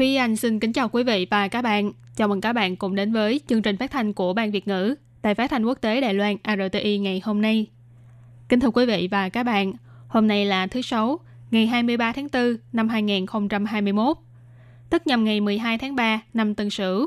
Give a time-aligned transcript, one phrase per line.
[0.00, 1.92] Thúy Anh xin kính chào quý vị và các bạn.
[2.16, 4.94] Chào mừng các bạn cùng đến với chương trình phát thanh của Ban Việt ngữ
[5.22, 7.66] Đài Phát thanh Quốc tế Đài Loan RTI ngày hôm nay.
[8.48, 9.72] Kính thưa quý vị và các bạn,
[10.08, 11.20] hôm nay là thứ Sáu,
[11.50, 14.16] ngày 23 tháng 4 năm 2021,
[14.90, 17.06] tức nhằm ngày 12 tháng 3 năm Tân Sửu.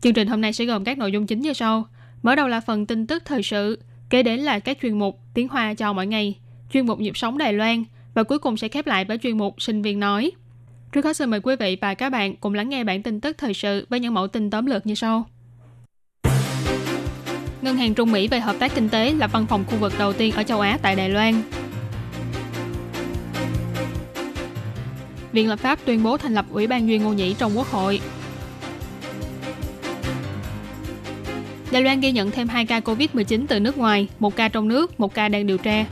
[0.00, 1.84] Chương trình hôm nay sẽ gồm các nội dung chính như sau.
[2.22, 3.78] Mở đầu là phần tin tức thời sự,
[4.10, 6.38] kế đến là các chuyên mục tiếng Hoa cho mỗi ngày,
[6.72, 9.62] chuyên mục nhịp sống Đài Loan và cuối cùng sẽ khép lại với chuyên mục
[9.62, 10.32] sinh viên nói.
[10.94, 13.38] Trước hết xin mời quý vị và các bạn cùng lắng nghe bản tin tức
[13.38, 15.26] thời sự với những mẫu tin tóm lược như sau.
[17.62, 20.12] Ngân hàng Trung Mỹ về hợp tác kinh tế là văn phòng khu vực đầu
[20.12, 21.42] tiên ở châu Á tại Đài Loan.
[25.32, 28.00] Viện lập pháp tuyên bố thành lập Ủy ban Duy Ngô Nhĩ trong Quốc hội.
[31.72, 35.00] Đài Loan ghi nhận thêm 2 ca COVID-19 từ nước ngoài, một ca trong nước,
[35.00, 35.84] một ca đang điều tra.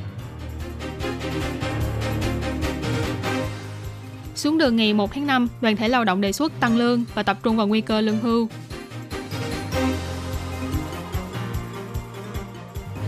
[4.43, 7.23] Xuống đường ngày 1 tháng 5, đoàn thể lao động đề xuất tăng lương và
[7.23, 8.49] tập trung vào nguy cơ lương hưu.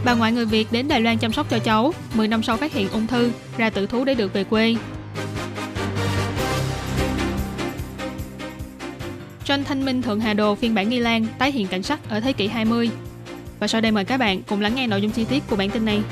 [0.04, 2.72] Bà ngoại người Việt đến Đài Loan chăm sóc cho cháu, 10 năm sau phát
[2.72, 4.76] hiện ung thư, ra tự thú để được về quê.
[9.44, 12.20] Tranh Thanh Minh Thượng Hà Đồ phiên bản Nghi Lan tái hiện cảnh sắc ở
[12.20, 12.90] thế kỷ 20.
[13.58, 15.70] Và sau đây mời các bạn cùng lắng nghe nội dung chi tiết của bản
[15.70, 16.02] tin này.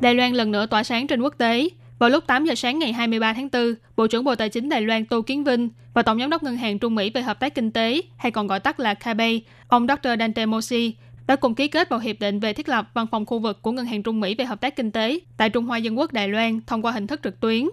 [0.00, 1.68] Đài Loan lần nữa tỏa sáng trên quốc tế.
[1.98, 4.82] Vào lúc 8 giờ sáng ngày 23 tháng 4, Bộ trưởng Bộ Tài chính Đài
[4.82, 7.54] Loan Tô Kiến Vinh và Tổng giám đốc Ngân hàng Trung Mỹ về hợp tác
[7.54, 10.08] kinh tế, hay còn gọi tắt là KBay, ông Dr.
[10.18, 10.94] Dante Mosi,
[11.26, 13.72] đã cùng ký kết vào hiệp định về thiết lập văn phòng khu vực của
[13.72, 16.28] Ngân hàng Trung Mỹ về hợp tác kinh tế tại Trung Hoa Dân Quốc Đài
[16.28, 17.68] Loan thông qua hình thức trực tuyến.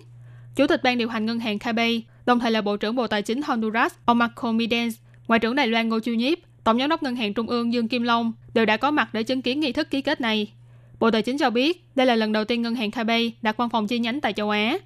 [0.55, 3.21] Chủ tịch ban điều hành ngân hàng KBay, đồng thời là Bộ trưởng Bộ Tài
[3.21, 4.95] chính Honduras, ông Marco Midens,
[5.27, 7.87] Ngoại trưởng Đài Loan Ngô Chiêu Nhiếp, Tổng giám đốc Ngân hàng Trung ương Dương
[7.87, 10.51] Kim Long đều đã có mặt để chứng kiến nghi thức ký kết này.
[11.00, 13.10] Bộ Tài chính cho biết, đây là lần đầu tiên ngân hàng KB
[13.42, 14.78] đặt văn phòng chi nhánh tại châu Á.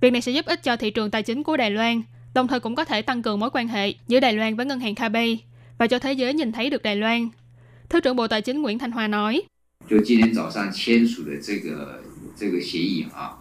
[0.00, 2.02] Việc này sẽ giúp ích cho thị trường tài chính của Đài Loan,
[2.34, 4.80] đồng thời cũng có thể tăng cường mối quan hệ giữa Đài Loan với ngân
[4.80, 5.16] hàng KB
[5.78, 7.28] và cho thế giới nhìn thấy được Đài Loan.
[7.88, 9.42] Thứ trưởng Bộ Tài chính Nguyễn Thanh Hoa nói.
[9.88, 12.02] 就今天早上签署的这个
[12.34, 13.36] 这个协议啊，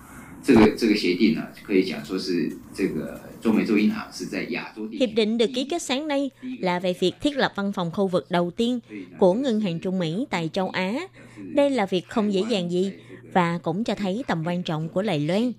[0.48, 7.92] 这个这个协定呢，可以讲说是这个中美洲银行是在亚洲地 Hiệp định được ký kết sáng nay là về việc thiết lập văn phòng
[7.92, 8.80] khu vực đầu tiên
[9.20, 10.94] của Ngân hàng Trung Mỹ tại châu Á.
[11.38, 12.92] Đây là việc không dễ dàng gì
[13.34, 15.52] và cũng cho thấy tầm quan trọng của Đài Loan.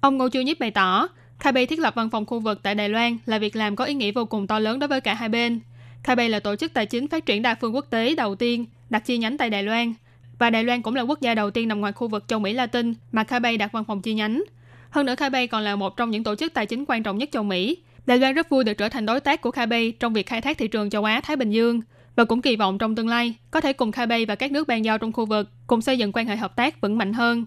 [0.00, 2.88] Ông Ngô Chu Nhiếp bày tỏ, KB thiết lập văn phòng khu vực tại Đài
[2.88, 5.28] Loan là việc làm có ý nghĩa vô cùng to lớn đối với cả hai
[5.28, 5.60] bên.
[6.04, 9.04] KB là tổ chức tài chính phát triển đa phương quốc tế đầu tiên đặt
[9.06, 9.94] chi nhánh tại Đài Loan,
[10.39, 12.53] và Đài Loan cũng là quốc gia đầu tiên nằm ngoài khu vực châu Mỹ
[12.53, 14.43] Latin mà Kaibay đặt văn phòng chi nhánh.
[14.89, 17.29] Hơn nữa, Kaibay còn là một trong những tổ chức tài chính quan trọng nhất
[17.31, 17.77] châu Mỹ.
[18.05, 20.57] Đài Loan rất vui được trở thành đối tác của Kaibay trong việc khai thác
[20.57, 21.81] thị trường châu Á Thái Bình Dương
[22.15, 24.85] và cũng kỳ vọng trong tương lai có thể cùng Kaibay và các nước ban
[24.85, 27.45] giao trong khu vực cùng xây dựng quan hệ hợp tác vững mạnh hơn.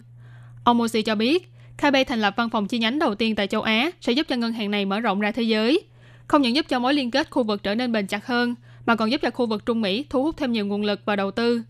[0.63, 3.61] Ông Mosi cho biết, Kaibay thành lập văn phòng chi nhánh đầu tiên tại châu
[3.61, 5.81] Á sẽ giúp cho ngân hàng này mở rộng ra thế giới,
[6.27, 8.55] không những giúp cho mối liên kết khu vực trở nên bền chặt hơn,
[8.85, 11.15] mà còn giúp cho khu vực Trung Mỹ thu hút thêm nhiều nguồn lực và
[11.15, 11.61] đầu tư.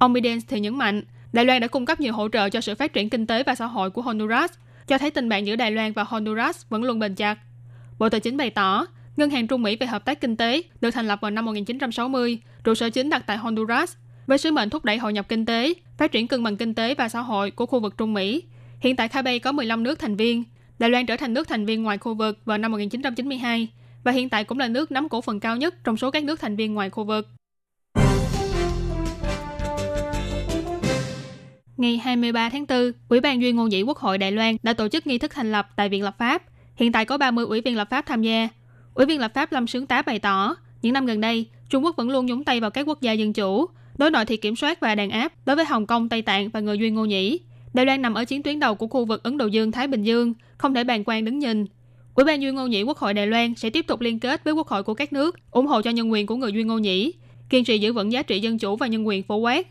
[0.00, 1.02] Ông Biden thì nhấn mạnh,
[1.32, 3.54] Đài Loan đã cung cấp nhiều hỗ trợ cho sự phát triển kinh tế và
[3.54, 4.50] xã hội của Honduras,
[4.86, 7.38] cho thấy tình bạn giữa Đài Loan và Honduras vẫn luôn bền chặt.
[7.98, 10.90] Bộ Tài chính bày tỏ, Ngân hàng Trung Mỹ về hợp tác kinh tế được
[10.90, 13.96] thành lập vào năm 1960, trụ sở chính đặt tại Honduras,
[14.26, 16.94] với sứ mệnh thúc đẩy hội nhập kinh tế, phát triển cân bằng kinh tế
[16.94, 18.42] và xã hội của khu vực Trung Mỹ.
[18.80, 20.44] Hiện tại KB có 15 nước thành viên.
[20.78, 23.68] Đài Loan trở thành nước thành viên ngoài khu vực vào năm 1992
[24.04, 26.40] và hiện tại cũng là nước nắm cổ phần cao nhất trong số các nước
[26.40, 27.28] thành viên ngoài khu vực.
[31.80, 34.88] Ngày 23 tháng 4, Ủy ban Duy ngôn dĩ Quốc hội Đài Loan đã tổ
[34.88, 36.42] chức nghi thức thành lập tại Viện Lập pháp.
[36.76, 38.48] Hiện tại có 30 ủy viên lập pháp tham gia.
[38.94, 41.96] Ủy viên lập pháp Lâm Sướng Tá bày tỏ, những năm gần đây, Trung Quốc
[41.96, 43.66] vẫn luôn nhúng tay vào các quốc gia dân chủ,
[43.98, 46.60] đối nội thì kiểm soát và đàn áp đối với Hồng Kông, Tây Tạng và
[46.60, 47.40] người Duy Ngô Nhĩ.
[47.74, 50.02] Đài Loan nằm ở chiến tuyến đầu của khu vực Ấn Độ Dương, Thái Bình
[50.02, 51.66] Dương, không thể bàn quan đứng nhìn.
[52.14, 54.54] Ủy ban Duy Ngô Nhĩ Quốc hội Đài Loan sẽ tiếp tục liên kết với
[54.54, 57.12] quốc hội của các nước, ủng hộ cho nhân quyền của người Duy Ngô Nhĩ,
[57.48, 59.66] kiên trì giữ vững giá trị dân chủ và nhân quyền phổ quát.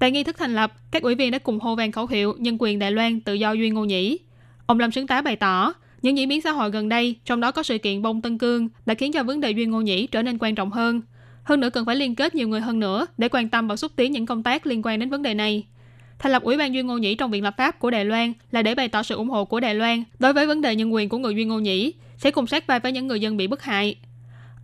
[0.00, 2.56] Tại nghi thức thành lập, các ủy viên đã cùng hô vang khẩu hiệu nhân
[2.60, 4.18] quyền Đài Loan tự do Duy Ngô Nhĩ.
[4.66, 7.52] Ông Lâm Sướng Tá bày tỏ, những diễn biến xã hội gần đây, trong đó
[7.52, 10.22] có sự kiện bông Tân Cương, đã khiến cho vấn đề Duy Ngô Nhĩ trở
[10.22, 11.00] nên quan trọng hơn.
[11.42, 13.92] Hơn nữa cần phải liên kết nhiều người hơn nữa để quan tâm và xúc
[13.96, 15.64] tiến những công tác liên quan đến vấn đề này.
[16.18, 18.62] Thành lập Ủy ban duy Ngô Nhĩ trong Viện lập pháp của Đài Loan là
[18.62, 21.08] để bày tỏ sự ủng hộ của Đài Loan đối với vấn đề nhân quyền
[21.08, 23.62] của người duy Ngô Nhĩ, sẽ cùng sát vai với những người dân bị bức
[23.62, 23.96] hại.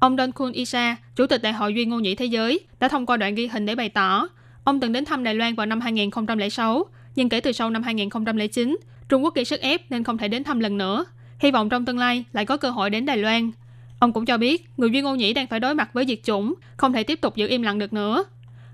[0.00, 3.06] Ông Don Kun Isa, Chủ tịch Đại hội duy Ngô Nhĩ Thế giới, đã thông
[3.06, 4.28] qua đoạn ghi hình để bày tỏ
[4.66, 6.84] ông từng đến thăm Đài Loan vào năm 2006,
[7.16, 8.78] nhưng kể từ sau năm 2009,
[9.08, 11.04] Trung Quốc gây sức ép nên không thể đến thăm lần nữa.
[11.38, 13.50] Hy vọng trong tương lai lại có cơ hội đến Đài Loan.
[13.98, 16.54] Ông cũng cho biết người Duyên Ngô Nhĩ đang phải đối mặt với diệt chủng,
[16.76, 18.24] không thể tiếp tục giữ im lặng được nữa.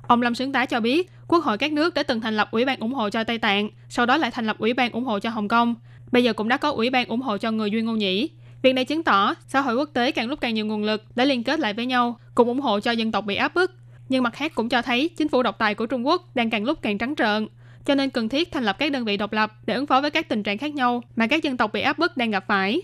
[0.07, 2.65] Ông Lâm Sướng Tá cho biết, Quốc hội các nước đã từng thành lập Ủy
[2.65, 5.19] ban ủng hộ cho Tây Tạng, sau đó lại thành lập Ủy ban ủng hộ
[5.19, 5.75] cho Hồng Kông.
[6.13, 8.29] Bây giờ cũng đã có Ủy ban ủng hộ cho người Duyên Ngô Nhĩ.
[8.63, 11.27] Việc này chứng tỏ xã hội quốc tế càng lúc càng nhiều nguồn lực để
[11.27, 13.82] liên kết lại với nhau, cùng ủng hộ cho dân tộc bị áp bức.
[14.13, 16.65] Nhưng mặt khác cũng cho thấy chính phủ độc tài của Trung Quốc đang càng
[16.65, 17.49] lúc càng trắng trợn,
[17.85, 20.11] cho nên cần thiết thành lập các đơn vị độc lập để ứng phó với
[20.11, 22.83] các tình trạng khác nhau mà các dân tộc bị áp bức đang gặp phải.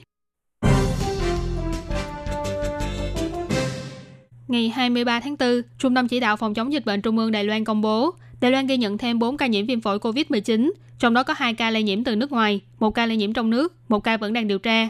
[4.49, 7.45] Ngày 23 tháng 4, Trung tâm Chỉ đạo Phòng chống dịch bệnh Trung ương Đài
[7.45, 8.11] Loan công bố,
[8.41, 11.55] Đài Loan ghi nhận thêm 4 ca nhiễm viêm phổi COVID-19, trong đó có 2
[11.55, 14.33] ca lây nhiễm từ nước ngoài, một ca lây nhiễm trong nước, một ca vẫn
[14.33, 14.89] đang điều tra.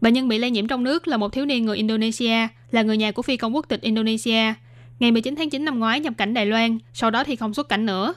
[0.00, 2.96] Bệnh nhân bị lây nhiễm trong nước là một thiếu niên người Indonesia, là người
[2.96, 4.54] nhà của phi công quốc tịch Indonesia.
[5.00, 7.68] Ngày 19 tháng 9 năm ngoái nhập cảnh Đài Loan, sau đó thì không xuất
[7.68, 8.14] cảnh nữa.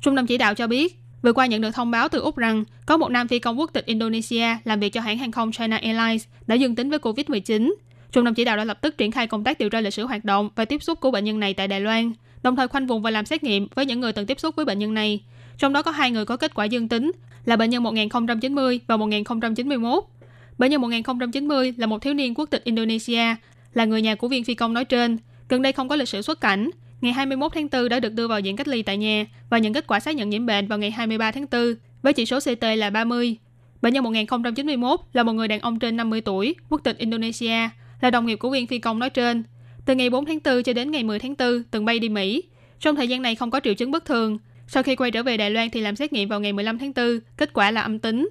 [0.00, 2.64] Trung tâm chỉ đạo cho biết, vừa qua nhận được thông báo từ Úc rằng
[2.86, 5.76] có một nam phi công quốc tịch Indonesia làm việc cho hãng hàng không China
[5.76, 7.74] Airlines đã dương tính với COVID-19.
[8.12, 10.06] Trung tâm chỉ đạo đã lập tức triển khai công tác điều tra lịch sử
[10.06, 12.12] hoạt động và tiếp xúc của bệnh nhân này tại Đài Loan,
[12.42, 14.64] đồng thời khoanh vùng và làm xét nghiệm với những người từng tiếp xúc với
[14.64, 15.20] bệnh nhân này.
[15.58, 17.12] Trong đó có hai người có kết quả dương tính
[17.44, 20.04] là bệnh nhân 1090 và 1091.
[20.58, 23.34] Bệnh nhân 1090 là một thiếu niên quốc tịch Indonesia,
[23.74, 25.18] là người nhà của viên phi công nói trên,
[25.52, 26.70] gần đây không có lịch sử xuất cảnh.
[27.00, 29.72] Ngày 21 tháng 4 đã được đưa vào diện cách ly tại nhà và nhận
[29.72, 32.64] kết quả xác nhận nhiễm bệnh vào ngày 23 tháng 4 với chỉ số CT
[32.76, 33.36] là 30.
[33.82, 37.68] Bệnh nhân 1091 là một người đàn ông trên 50 tuổi, quốc tịch Indonesia,
[38.00, 39.42] là đồng nghiệp của viên phi công nói trên.
[39.84, 42.42] Từ ngày 4 tháng 4 cho đến ngày 10 tháng 4 từng bay đi Mỹ.
[42.80, 44.38] Trong thời gian này không có triệu chứng bất thường.
[44.66, 46.92] Sau khi quay trở về Đài Loan thì làm xét nghiệm vào ngày 15 tháng
[46.96, 48.28] 4, kết quả là âm tính.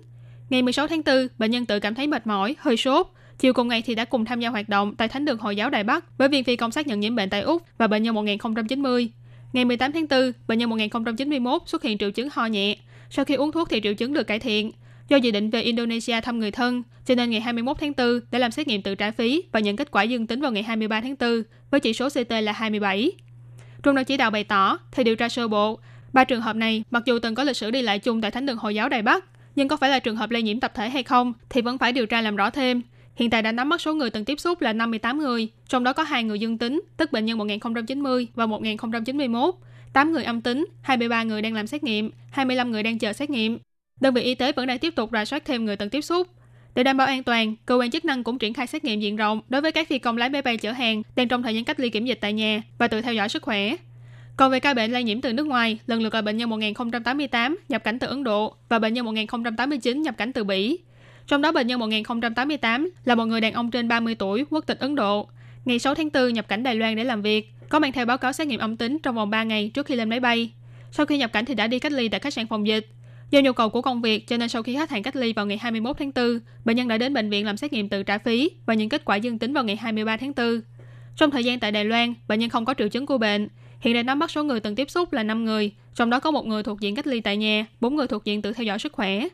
[0.50, 3.08] Ngày 16 tháng 4, bệnh nhân tự cảm thấy mệt mỏi, hơi sốt.
[3.42, 5.70] Chiều cùng ngày thì đã cùng tham gia hoạt động tại Thánh đường Hồi giáo
[5.70, 8.16] Đài Bắc với viên phi công xác nhận nhiễm bệnh tại Úc và bệnh nhân
[8.16, 9.10] 1090.
[9.54, 12.78] Ngày 18 tháng 4, bệnh nhân 1091 xuất hiện triệu chứng ho nhẹ.
[13.10, 14.72] Sau khi uống thuốc thì triệu chứng được cải thiện.
[15.08, 18.40] Do dự định về Indonesia thăm người thân, cho nên ngày 21 tháng 4 đã
[18.40, 21.02] làm xét nghiệm tự trả phí và nhận kết quả dương tính vào ngày 23
[21.02, 23.12] tháng 4 với chỉ số CT là 27.
[23.84, 25.80] Trung đoàn chỉ đạo bày tỏ, theo điều tra sơ bộ,
[26.14, 28.46] ba trường hợp này mặc dù từng có lịch sử đi lại chung tại Thánh
[28.46, 30.90] đường Hồi giáo Đài Bắc, nhưng có phải là trường hợp lây nhiễm tập thể
[30.90, 32.82] hay không thì vẫn phải điều tra làm rõ thêm.
[33.22, 35.94] Hiện tại đã nắm bắt số người từng tiếp xúc là 58 người, trong đó
[35.94, 39.56] có hai người dương tính, tức bệnh nhân 1090 và 1091,
[39.94, 43.30] 8 người âm tính, 23 người đang làm xét nghiệm, 25 người đang chờ xét
[43.30, 43.58] nghiệm.
[44.00, 46.28] Đơn vị y tế vẫn đang tiếp tục rà soát thêm người từng tiếp xúc.
[46.76, 49.16] Để đảm bảo an toàn, cơ quan chức năng cũng triển khai xét nghiệm diện
[49.16, 51.64] rộng đối với các phi công lái máy bay chở hàng đang trong thời gian
[51.64, 53.76] cách ly kiểm dịch tại nhà và tự theo dõi sức khỏe.
[54.38, 57.58] Còn về ca bệnh lây nhiễm từ nước ngoài, lần lượt là bệnh nhân 1088
[57.70, 60.80] nhập cảnh từ Ấn Độ và bệnh nhân 1089 nhập cảnh từ Bỉ.
[61.31, 64.80] Trong đó bệnh nhân 1088 là một người đàn ông trên 30 tuổi, quốc tịch
[64.80, 65.28] Ấn Độ.
[65.66, 68.18] Ngày 6 tháng 4 nhập cảnh Đài Loan để làm việc, có mang theo báo
[68.18, 70.51] cáo xét nghiệm âm tính trong vòng 3 ngày trước khi lên máy bay.
[70.92, 72.88] Sau khi nhập cảnh thì đã đi cách ly tại khách sạn phòng dịch.
[73.30, 75.45] Do nhu cầu của công việc cho nên sau khi hết hạn cách ly vào
[75.45, 78.18] ngày 21 tháng 4, bệnh nhân đã đến bệnh viện làm xét nghiệm tự trả
[78.18, 80.62] phí và nhận kết quả dương tính vào ngày 23 tháng 4.
[81.16, 83.48] Trong thời gian tại Đài Loan, bệnh nhân không có triệu chứng của bệnh.
[83.80, 86.31] Hiện đang nắm bắt số người từng tiếp xúc là 5 người, trong đó có
[86.31, 88.80] một người thuộc diện cách ly tại nhà, 4 người thuộc diện tự theo dõi
[88.80, 89.27] sức khỏe.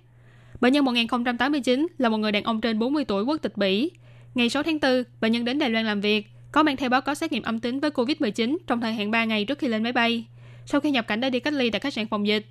[0.61, 3.91] Bệnh nhân 1089 là một người đàn ông trên 40 tuổi quốc tịch Bỉ.
[4.35, 7.01] Ngày 6 tháng 4, bệnh nhân đến Đài Loan làm việc, có mang theo báo
[7.01, 9.83] cáo xét nghiệm âm tính với COVID-19 trong thời hạn 3 ngày trước khi lên
[9.83, 10.25] máy bay.
[10.65, 12.45] Sau khi nhập cảnh đã đi cách ly tại khách sạn phòng dịch.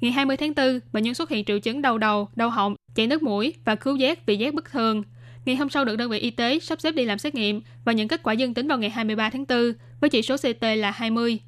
[0.00, 3.06] Ngày 20 tháng 4, bệnh nhân xuất hiện triệu chứng đau đầu, đau họng, chảy
[3.06, 5.02] nước mũi và khứu giác vị giác bất thường.
[5.44, 7.92] Ngày hôm sau được đơn vị y tế sắp xếp đi làm xét nghiệm và
[7.92, 10.90] nhận kết quả dương tính vào ngày 23 tháng 4 với chỉ số CT là
[10.90, 11.38] 20.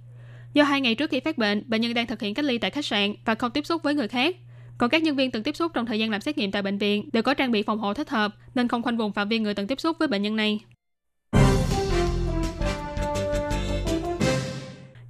[0.54, 2.70] Do hai ngày trước khi phát bệnh, bệnh nhân đang thực hiện cách ly tại
[2.70, 4.36] khách sạn và không tiếp xúc với người khác.
[4.82, 6.78] Còn các nhân viên từng tiếp xúc trong thời gian làm xét nghiệm tại bệnh
[6.78, 9.38] viện đều có trang bị phòng hộ thích hợp nên không khoanh vùng phạm vi
[9.38, 10.60] người từng tiếp xúc với bệnh nhân này.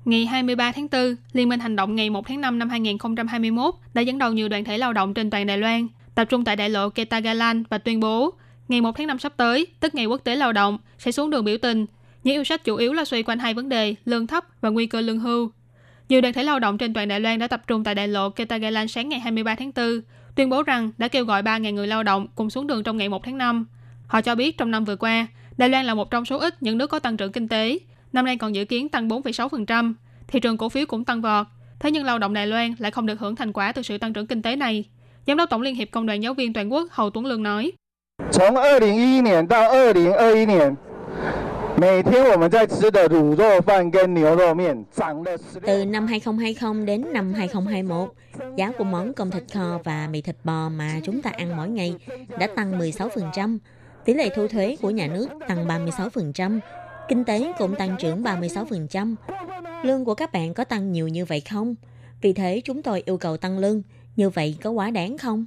[0.04, 4.02] Ngày 23 tháng 4, Liên minh hành động ngày 1 tháng 5 năm 2021 đã
[4.02, 6.70] dẫn đầu nhiều đoàn thể lao động trên toàn Đài Loan, tập trung tại đại
[6.70, 8.30] lộ Ketagalan và tuyên bố
[8.68, 11.44] ngày 1 tháng 5 sắp tới, tức ngày quốc tế lao động, sẽ xuống đường
[11.44, 11.86] biểu tình.
[12.24, 14.86] Những yêu sách chủ yếu là xoay quanh hai vấn đề lương thấp và nguy
[14.86, 15.50] cơ lương hưu.
[16.12, 18.30] Nhiều đoàn thể lao động trên toàn Đài Loan đã tập trung tại đại lộ
[18.30, 20.00] Ketagalan sáng ngày 23 tháng 4,
[20.34, 23.08] tuyên bố rằng đã kêu gọi 3.000 người lao động cùng xuống đường trong ngày
[23.08, 23.66] 1 tháng 5.
[24.06, 25.26] Họ cho biết trong năm vừa qua,
[25.56, 27.78] Đài Loan là một trong số ít những nước có tăng trưởng kinh tế,
[28.12, 29.94] năm nay còn dự kiến tăng 4,6%,
[30.28, 31.46] thị trường cổ phiếu cũng tăng vọt.
[31.80, 34.12] Thế nhưng lao động Đài Loan lại không được hưởng thành quả từ sự tăng
[34.12, 34.84] trưởng kinh tế này.
[35.26, 37.72] Giám đốc Tổng Liên hiệp Công đoàn Giáo viên Toàn quốc Hầu Tuấn Lương nói.
[38.32, 40.91] Từ 2011 đến 2021
[45.66, 48.12] từ năm 2020 đến năm 2021,
[48.56, 51.68] giá của món cơm thịt kho và mì thịt bò mà chúng ta ăn mỗi
[51.68, 51.94] ngày
[52.38, 53.58] đã tăng 16%.
[54.04, 56.58] Tỷ lệ thu thuế của nhà nước tăng 36%,
[57.08, 59.14] kinh tế cũng tăng trưởng 36%.
[59.82, 61.74] Lương của các bạn có tăng nhiều như vậy không?
[62.20, 63.82] Vì thế chúng tôi yêu cầu tăng lương,
[64.16, 65.46] như vậy có quá đáng không?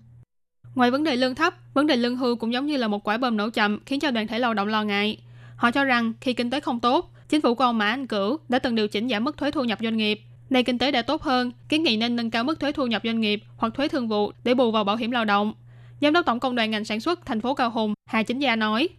[0.75, 3.17] Ngoài vấn đề lương thấp, vấn đề lương hưu cũng giống như là một quả
[3.17, 5.17] bom nổ chậm khiến cho đoàn thể lao động lo ngại.
[5.55, 8.37] Họ cho rằng khi kinh tế không tốt, chính phủ của ông Mã Anh Cửu
[8.49, 10.21] đã từng điều chỉnh giảm mức thuế thu nhập doanh nghiệp.
[10.49, 13.01] Nay kinh tế đã tốt hơn, kiến nghị nên nâng cao mức thuế thu nhập
[13.05, 15.53] doanh nghiệp hoặc thuế thương vụ để bù vào bảo hiểm lao động.
[16.01, 18.55] Giám đốc tổng công đoàn ngành sản xuất thành phố Cao Hùng Hà Chính Gia
[18.55, 18.89] nói.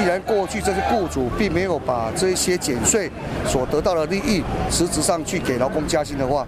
[0.00, 3.10] 既然过去这些雇主并没有把这些减税
[3.46, 6.46] 所得到的利益实质上去给劳工加薪的话，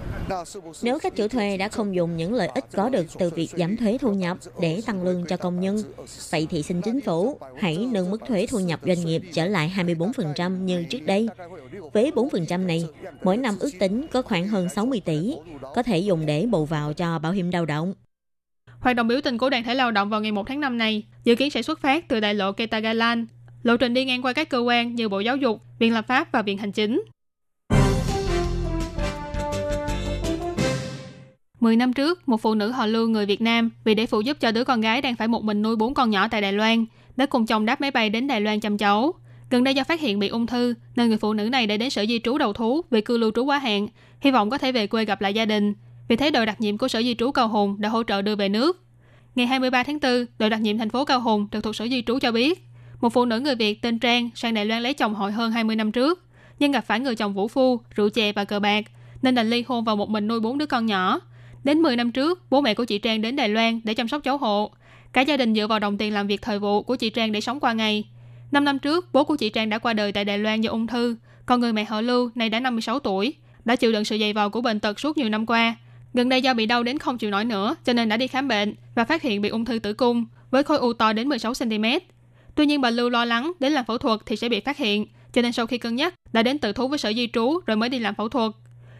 [0.82, 3.76] nếu các chủ thuê đã không dùng những lợi ích có được từ việc giảm
[3.76, 5.82] thuế thu nhập để tăng lương cho công nhân,
[6.30, 9.72] vậy thì xin chính phủ hãy nâng mức thuế thu nhập doanh nghiệp trở lại
[9.76, 11.28] 24% như trước đây.
[11.92, 12.88] Với 4% này,
[13.22, 15.37] mỗi năm ước tính có khoảng hơn 60 tỷ,
[15.75, 17.94] có thể dùng để bù vào cho bảo hiểm lao động.
[18.79, 21.03] Hoạt động biểu tình của đoàn thể lao động vào ngày 1 tháng 5 này
[21.24, 23.25] dự kiến sẽ xuất phát từ đại lộ Ketagalan.
[23.63, 26.31] Lộ trình đi ngang qua các cơ quan như Bộ Giáo dục, Viện Lập pháp
[26.31, 27.03] và Viện Hành chính.
[31.60, 34.38] 10 năm trước, một phụ nữ họ Lưu người Việt Nam vì để phụ giúp
[34.39, 36.86] cho đứa con gái đang phải một mình nuôi bốn con nhỏ tại Đài Loan,
[37.15, 39.13] đã cùng chồng đáp máy bay đến Đài Loan chăm cháu.
[39.50, 41.89] Gần đây do phát hiện bị ung thư, nên người phụ nữ này đã đến
[41.89, 43.88] sở di trú đầu thú vì cư lưu trú quá hạn,
[44.19, 45.74] hy vọng có thể về quê gặp lại gia đình.
[46.07, 48.35] Vì thế đội đặc nhiệm của Sở Di trú Cao Hùng đã hỗ trợ đưa
[48.35, 48.83] về nước.
[49.35, 52.01] Ngày 23 tháng 4, đội đặc nhiệm thành phố Cao Hùng trực thuộc Sở Di
[52.01, 52.63] trú cho biết,
[53.01, 55.75] một phụ nữ người Việt tên Trang sang Đài Loan lấy chồng hồi hơn 20
[55.75, 56.23] năm trước,
[56.59, 58.85] nhưng gặp phải người chồng vũ phu, rượu chè và cờ bạc,
[59.21, 61.19] nên đành ly hôn và một mình nuôi bốn đứa con nhỏ.
[61.63, 64.23] Đến 10 năm trước, bố mẹ của chị Trang đến Đài Loan để chăm sóc
[64.23, 64.71] cháu hộ.
[65.13, 67.41] Cả gia đình dựa vào đồng tiền làm việc thời vụ của chị Trang để
[67.41, 68.03] sống qua ngày.
[68.51, 70.87] Năm năm trước, bố của chị Trang đã qua đời tại Đài Loan do ung
[70.87, 73.33] thư, còn người mẹ họ Lưu này đã 56 tuổi,
[73.65, 75.75] đã chịu đựng sự dày vò của bệnh tật suốt nhiều năm qua,
[76.17, 78.47] Gần đây do bị đau đến không chịu nổi nữa, cho nên đã đi khám
[78.47, 81.53] bệnh và phát hiện bị ung thư tử cung với khối u to đến 16
[81.53, 81.86] cm.
[82.55, 85.05] Tuy nhiên bà Lưu lo lắng đến làm phẫu thuật thì sẽ bị phát hiện,
[85.33, 87.77] cho nên sau khi cân nhắc đã đến tự thú với sở di trú rồi
[87.77, 88.51] mới đi làm phẫu thuật.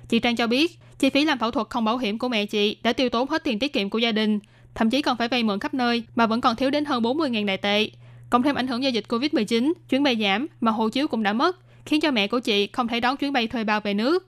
[0.10, 2.78] Chị Trang cho biết, chi phí làm phẫu thuật không bảo hiểm của mẹ chị
[2.84, 4.40] đã tiêu tốn hết tiền tiết kiệm của gia đình,
[4.76, 7.46] thậm chí còn phải vay mượn khắp nơi mà vẫn còn thiếu đến hơn 40.000
[7.46, 7.90] đại tệ.
[8.30, 11.34] Cộng thêm ảnh hưởng do dịch Covid-19, chuyến bay giảm mà hộ chiếu cũng đã
[11.34, 14.28] mất, khiến cho mẹ của chị không thể đón chuyến bay thuê bao về nước.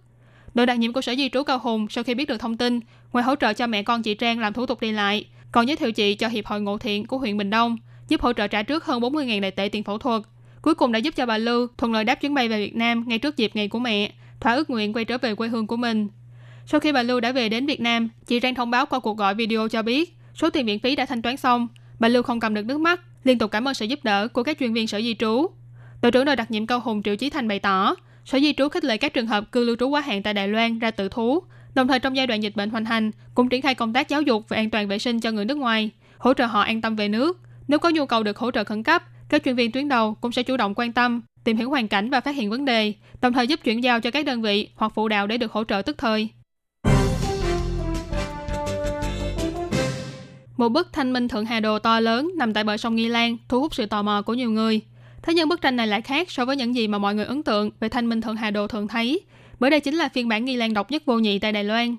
[0.54, 2.80] Đội đặc nhiệm của Sở Di trú Cao Hùng sau khi biết được thông tin,
[3.14, 5.76] ngoài hỗ trợ cho mẹ con chị Trang làm thủ tục đi lại, còn giới
[5.76, 7.78] thiệu chị cho Hiệp hội Ngộ Thiện của huyện Bình Đông,
[8.08, 10.22] giúp hỗ trợ trả trước hơn 40.000 đại tệ tiền phẫu thuật.
[10.62, 13.04] Cuối cùng đã giúp cho bà Lưu thuận lợi đáp chuyến bay về Việt Nam
[13.08, 15.78] ngay trước dịp ngày của mẹ, thỏa ước nguyện quay trở về quê hương của
[15.78, 16.08] mình.
[16.66, 19.18] Sau khi bà Lưu đã về đến Việt Nam, chị Trang thông báo qua cuộc
[19.18, 21.68] gọi video cho biết số tiền miễn phí đã thanh toán xong.
[22.00, 24.44] Bà Lưu không cầm được nước mắt, liên tục cảm ơn sự giúp đỡ của
[24.44, 25.48] các chuyên viên sở di trú.
[26.02, 28.70] Đội trưởng đội đặc nhiệm Cao Hùng Triệu Chí Thành bày tỏ, Sở Di trú
[28.70, 31.10] khích lệ các trường hợp cư lưu trú quá hạn tại Đài Loan ra tự
[31.10, 34.10] thú, đồng thời trong giai đoạn dịch bệnh hoành hành cũng triển khai công tác
[34.10, 36.82] giáo dục về an toàn vệ sinh cho người nước ngoài, hỗ trợ họ an
[36.82, 37.40] tâm về nước.
[37.68, 40.32] Nếu có nhu cầu được hỗ trợ khẩn cấp, các chuyên viên tuyến đầu cũng
[40.32, 43.34] sẽ chủ động quan tâm, tìm hiểu hoàn cảnh và phát hiện vấn đề, đồng
[43.34, 45.82] thời giúp chuyển giao cho các đơn vị hoặc phụ đạo để được hỗ trợ
[45.82, 46.30] tức thời.
[50.58, 53.38] Một bức thanh minh thượng hà đồ to lớn nằm tại bờ sông Nghi Lan
[53.50, 54.82] thu hút sự tò mò của nhiều người.
[55.30, 57.44] Thế nhưng bức tranh này lại khác so với những gì mà mọi người ấn
[57.44, 59.22] tượng về thanh minh thượng hà đồ thường thấy,
[59.60, 61.96] bởi đây chính là phiên bản nghi lan độc nhất vô nhị tại Đài Loan.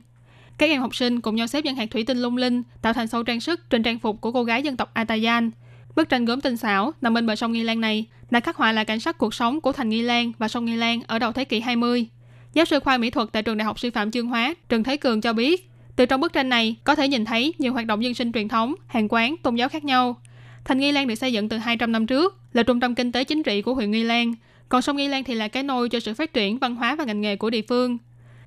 [0.58, 3.08] Các em học sinh cùng nhau xếp những hạt thủy tinh lung linh tạo thành
[3.08, 5.50] sâu trang sức trên trang phục của cô gái dân tộc Atayan.
[5.96, 8.72] Bức tranh gốm tinh xảo nằm bên bờ sông Nghi Lan này đã khắc họa
[8.72, 11.32] lại cảnh sắc cuộc sống của thành Nghi Lan và sông Nghi Lan ở đầu
[11.32, 12.06] thế kỷ 20.
[12.54, 14.96] Giáo sư khoa mỹ thuật tại trường Đại học Sư phạm Chương Hóa Trần Thế
[14.96, 18.04] Cường cho biết, từ trong bức tranh này có thể nhìn thấy nhiều hoạt động
[18.04, 20.16] dân sinh truyền thống, hàng quán, tôn giáo khác nhau.
[20.64, 23.24] Thành Nghi Lan được xây dựng từ 200 năm trước, là trung tâm kinh tế
[23.24, 24.34] chính trị của huyện Nghi Lan,
[24.68, 27.04] còn sông Nghi Lan thì là cái nôi cho sự phát triển văn hóa và
[27.04, 27.98] ngành nghề của địa phương.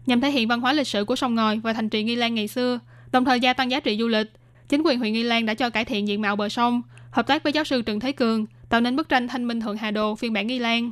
[0.05, 2.35] Nhằm thể hiện văn hóa lịch sử của sông ngòi và thành trì Nghi Lan
[2.35, 2.79] ngày xưa,
[3.11, 4.31] đồng thời gia tăng giá trị du lịch,
[4.69, 6.81] chính quyền huyện Nghi Lan đã cho cải thiện diện mạo bờ sông,
[7.11, 9.77] hợp tác với giáo sư Trần Thế Cường, tạo nên bức tranh thanh minh thượng
[9.77, 10.91] Hà Đồ phiên bản Nghi Lan.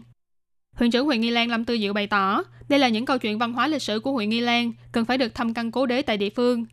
[0.75, 3.37] Huyện trưởng huyện Nghi Lan Lâm Tư Diệu bày tỏ, đây là những câu chuyện
[3.37, 6.01] văn hóa lịch sử của huyện Nghi Lan cần phải được thăm căn cố đế
[6.01, 6.65] tại địa phương.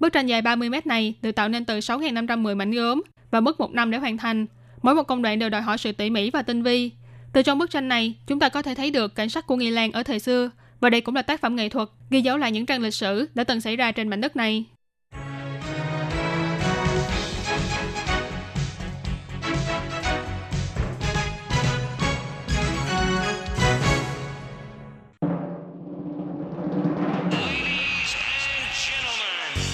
[0.00, 3.60] Bức tranh dài 30 mét này được tạo nên từ 6.510 mảnh gốm và mất
[3.60, 4.46] một năm để hoàn thành,
[4.82, 6.90] Mỗi một công đoạn đều đòi hỏi sự tỉ mỉ và tinh vi.
[7.32, 9.70] Từ trong bức tranh này, chúng ta có thể thấy được cảnh sắc của Nghi
[9.70, 12.52] Lan ở thời xưa, và đây cũng là tác phẩm nghệ thuật ghi dấu lại
[12.52, 14.64] những trang lịch sử đã từng xảy ra trên mảnh đất này.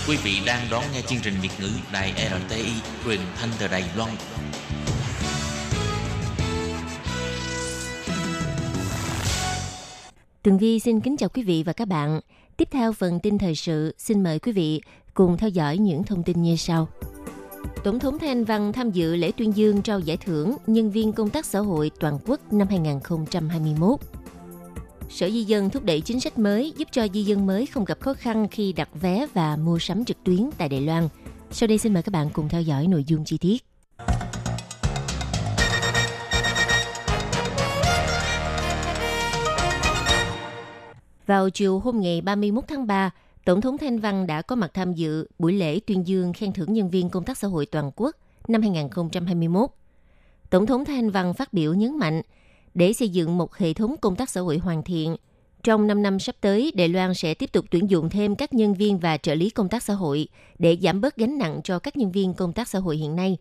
[0.09, 2.13] Quý vị đang đón nghe chương trình Việt ngữ Đài
[2.49, 2.73] RTI
[3.05, 4.11] truyền thanh từ Đài Loan.
[10.45, 12.21] Tường Vi xin kính chào quý vị và các bạn.
[12.57, 14.81] Tiếp theo phần tin thời sự, xin mời quý vị
[15.15, 16.89] cùng theo dõi những thông tin như sau.
[17.85, 21.31] Tổng thống Thanh Văn tham dự lễ tuyên dương trao giải thưởng Nhân viên công
[21.31, 24.01] tác xã hội toàn quốc năm 2021.
[25.09, 28.01] Sở Di dân thúc đẩy chính sách mới giúp cho di dân mới không gặp
[28.01, 31.09] khó khăn khi đặt vé và mua sắm trực tuyến tại Đài Loan.
[31.51, 33.65] Sau đây xin mời các bạn cùng theo dõi nội dung chi tiết.
[41.27, 43.11] Vào chiều hôm ngày 31 tháng 3,
[43.45, 46.73] Tổng thống Thanh Văn đã có mặt tham dự buổi lễ tuyên dương khen thưởng
[46.73, 48.17] nhân viên công tác xã hội toàn quốc
[48.49, 49.71] năm 2021.
[50.51, 52.23] Tổng thống Thanh Văn phát biểu nhấn mạnh,
[52.75, 55.17] để xây dựng một hệ thống công tác xã hội hoàn thiện,
[55.63, 58.75] trong 5 năm sắp tới, Đài Loan sẽ tiếp tục tuyển dụng thêm các nhân
[58.75, 60.29] viên và trợ lý công tác xã hội
[60.59, 63.37] để giảm bớt gánh nặng cho các nhân viên công tác xã hội hiện nay.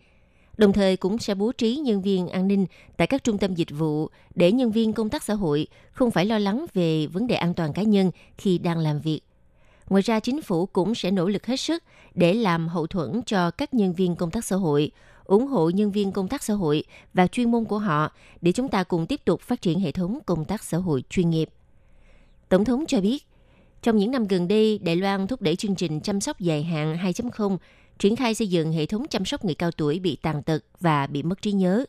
[0.57, 2.65] Đồng thời cũng sẽ bố trí nhân viên an ninh
[2.97, 6.25] tại các trung tâm dịch vụ để nhân viên công tác xã hội không phải
[6.25, 9.21] lo lắng về vấn đề an toàn cá nhân khi đang làm việc.
[9.89, 11.83] Ngoài ra, chính phủ cũng sẽ nỗ lực hết sức
[12.13, 14.91] để làm hậu thuẫn cho các nhân viên công tác xã hội,
[15.25, 16.83] ủng hộ nhân viên công tác xã hội
[17.13, 20.19] và chuyên môn của họ để chúng ta cùng tiếp tục phát triển hệ thống
[20.25, 21.49] công tác xã hội chuyên nghiệp.
[22.49, 23.23] Tổng thống cho biết,
[23.81, 26.97] trong những năm gần đây, Đài Loan thúc đẩy chương trình chăm sóc dài hạn
[26.97, 27.57] 2.0,
[27.99, 31.07] triển khai xây dựng hệ thống chăm sóc người cao tuổi bị tàn tật và
[31.07, 31.85] bị mất trí nhớ.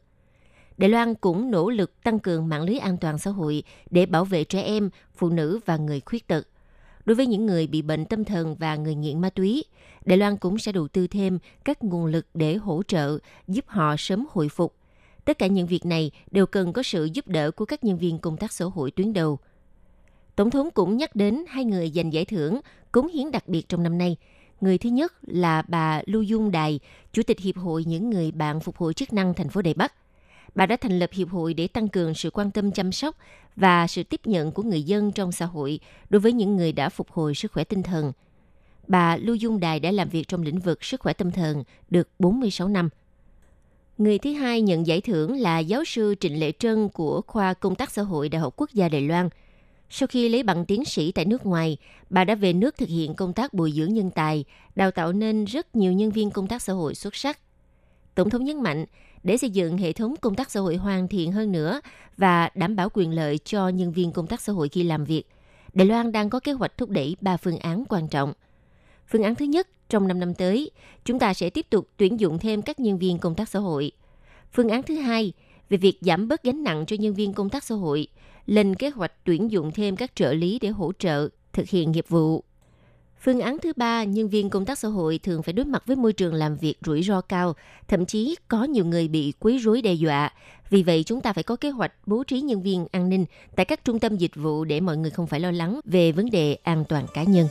[0.76, 4.24] Đài Loan cũng nỗ lực tăng cường mạng lưới an toàn xã hội để bảo
[4.24, 6.46] vệ trẻ em, phụ nữ và người khuyết tật.
[7.04, 9.64] Đối với những người bị bệnh tâm thần và người nghiện ma túy,
[10.04, 13.18] Đài Loan cũng sẽ đầu tư thêm các nguồn lực để hỗ trợ,
[13.48, 14.74] giúp họ sớm hồi phục.
[15.24, 18.18] Tất cả những việc này đều cần có sự giúp đỡ của các nhân viên
[18.18, 19.38] công tác xã hội tuyến đầu.
[20.36, 22.60] Tổng thống cũng nhắc đến hai người giành giải thưởng
[22.92, 24.16] cống hiến đặc biệt trong năm nay.
[24.64, 26.80] Người thứ nhất là bà Lưu Dung Đài,
[27.12, 29.92] Chủ tịch Hiệp hội những người bạn phục hồi chức năng thành phố Đài Bắc.
[30.54, 33.16] Bà đã thành lập hiệp hội để tăng cường sự quan tâm chăm sóc
[33.56, 35.80] và sự tiếp nhận của người dân trong xã hội
[36.10, 38.12] đối với những người đã phục hồi sức khỏe tinh thần.
[38.88, 42.08] Bà Lưu Dung Đài đã làm việc trong lĩnh vực sức khỏe tâm thần được
[42.18, 42.88] 46 năm.
[43.98, 47.74] Người thứ hai nhận giải thưởng là giáo sư Trịnh Lệ Trân của khoa Công
[47.74, 49.28] tác xã hội Đại học Quốc gia Đài Loan.
[49.96, 51.76] Sau khi lấy bằng tiến sĩ tại nước ngoài,
[52.10, 55.44] bà đã về nước thực hiện công tác bồi dưỡng nhân tài, đào tạo nên
[55.44, 57.38] rất nhiều nhân viên công tác xã hội xuất sắc.
[58.14, 58.84] Tổng thống nhấn mạnh,
[59.22, 61.80] để xây dựng hệ thống công tác xã hội hoàn thiện hơn nữa
[62.16, 65.24] và đảm bảo quyền lợi cho nhân viên công tác xã hội khi làm việc,
[65.74, 68.32] Đài Loan đang có kế hoạch thúc đẩy ba phương án quan trọng.
[69.08, 70.70] Phương án thứ nhất, trong 5 năm tới,
[71.04, 73.92] chúng ta sẽ tiếp tục tuyển dụng thêm các nhân viên công tác xã hội.
[74.52, 75.32] Phương án thứ hai,
[75.68, 78.08] về việc giảm bớt gánh nặng cho nhân viên công tác xã hội,
[78.46, 82.04] lên kế hoạch tuyển dụng thêm các trợ lý để hỗ trợ thực hiện nghiệp
[82.08, 82.44] vụ
[83.24, 85.96] Phương án thứ ba, nhân viên công tác xã hội thường phải đối mặt với
[85.96, 87.54] môi trường làm việc rủi ro cao,
[87.88, 90.32] thậm chí có nhiều người bị quấy rối đe dọa.
[90.70, 93.24] Vì vậy, chúng ta phải có kế hoạch bố trí nhân viên an ninh
[93.56, 96.30] tại các trung tâm dịch vụ để mọi người không phải lo lắng về vấn
[96.30, 97.48] đề an toàn cá nhân.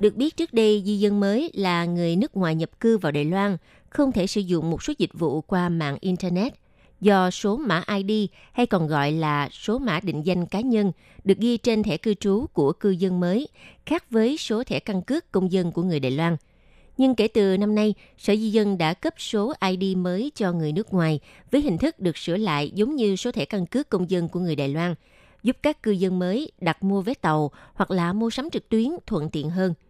[0.00, 3.24] Được biết trước đây, di dân mới là người nước ngoài nhập cư vào Đài
[3.24, 3.56] Loan,
[3.96, 6.54] không thể sử dụng một số dịch vụ qua mạng Internet–
[7.00, 10.92] do số mã ID hay còn gọi là số mã định danh cá nhân
[11.24, 13.48] được ghi trên thẻ cư trú của cư dân mới,
[13.86, 16.36] khác với số thẻ căn cước công dân của người Đài Loan.
[16.98, 20.72] Nhưng kể từ năm nay, Sở Di dân đã cấp số ID mới cho người
[20.72, 24.10] nước ngoài với hình thức được sửa lại giống như số thẻ căn cước công
[24.10, 24.94] dân của người Đài Loan,
[25.42, 28.90] giúp các cư dân mới đặt mua vé tàu hoặc là mua sắm trực tuyến
[29.06, 29.74] thuận tiện hơn–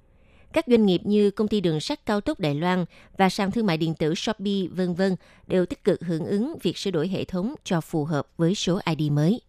[0.57, 2.85] các doanh nghiệp như công ty đường sắt cao tốc Đài Loan
[3.17, 5.17] và sàn thương mại điện tử Shopee vân vân
[5.47, 8.81] đều tích cực hưởng ứng việc sửa đổi hệ thống cho phù hợp với số
[8.97, 9.41] ID mới.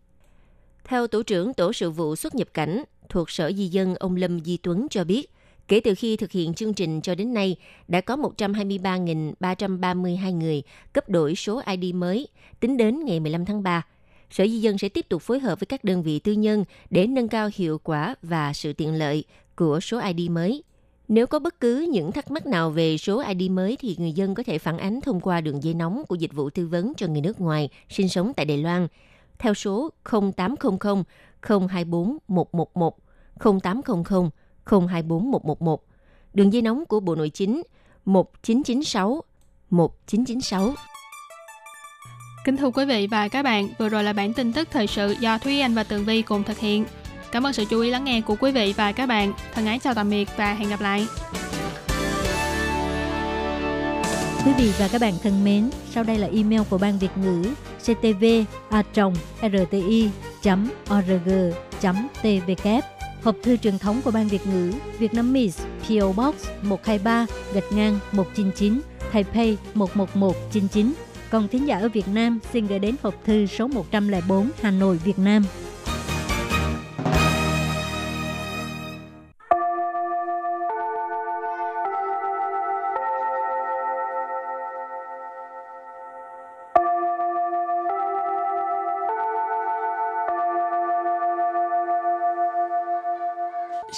[0.84, 4.39] Theo tổ trưởng tổ sự vụ xuất nhập cảnh thuộc Sở Di dân ông Lâm
[4.39, 5.32] Di Tuấn cho biết,
[5.67, 7.56] kể từ khi thực hiện chương trình cho đến nay,
[7.88, 12.28] đã có 123.332 người cấp đổi số ID mới
[12.60, 13.86] tính đến ngày 15 tháng 3.
[14.32, 17.08] Sở Di dân sẽ tiếp tục phối hợp với các đơn vị tư nhân để
[17.08, 19.24] nâng cao hiệu quả và sự tiện lợi
[19.56, 20.63] của số ID mới.
[21.08, 24.36] Nếu có bất cứ những thắc mắc nào về số ID mới thì người dân
[24.36, 27.08] có thể phản ánh thông qua đường dây nóng của dịch vụ tư vấn cho
[27.08, 28.88] người nước ngoài sinh sống tại Đài Loan
[29.39, 29.89] theo số
[30.36, 30.78] 0800
[31.70, 32.98] 024 111
[33.63, 34.04] 0800
[34.65, 35.84] 024 111.
[36.34, 37.62] Đường dây nóng của Bộ Nội chính
[38.06, 39.24] 1996
[39.70, 40.74] 1996.
[42.46, 45.15] Kính thưa quý vị và các bạn, vừa rồi là bản tin tức thời sự
[45.20, 46.86] do Thúy Anh và Tường Vi cùng thực hiện.
[47.32, 49.34] Cảm ơn sự chú ý lắng nghe của quý vị và các bạn.
[49.54, 51.08] Thân ái chào tạm biệt và hẹn gặp lại.
[54.46, 57.44] Quý vị và các bạn thân mến, sau đây là email của Ban Việt ngữ
[57.88, 58.26] ctv
[58.70, 58.84] a
[59.42, 60.10] rti
[60.94, 61.30] org
[62.22, 62.68] tvk
[63.24, 67.72] Hộp thư truyền thống của Ban Việt ngữ việt nam miss PO Box 123 gạch
[67.72, 68.82] ngang 199
[69.13, 70.94] Taipei 11199
[71.30, 74.98] Còn thính giả ở Việt Nam xin gửi đến hộp thư số 104 Hà Nội,
[74.98, 75.44] Việt Nam.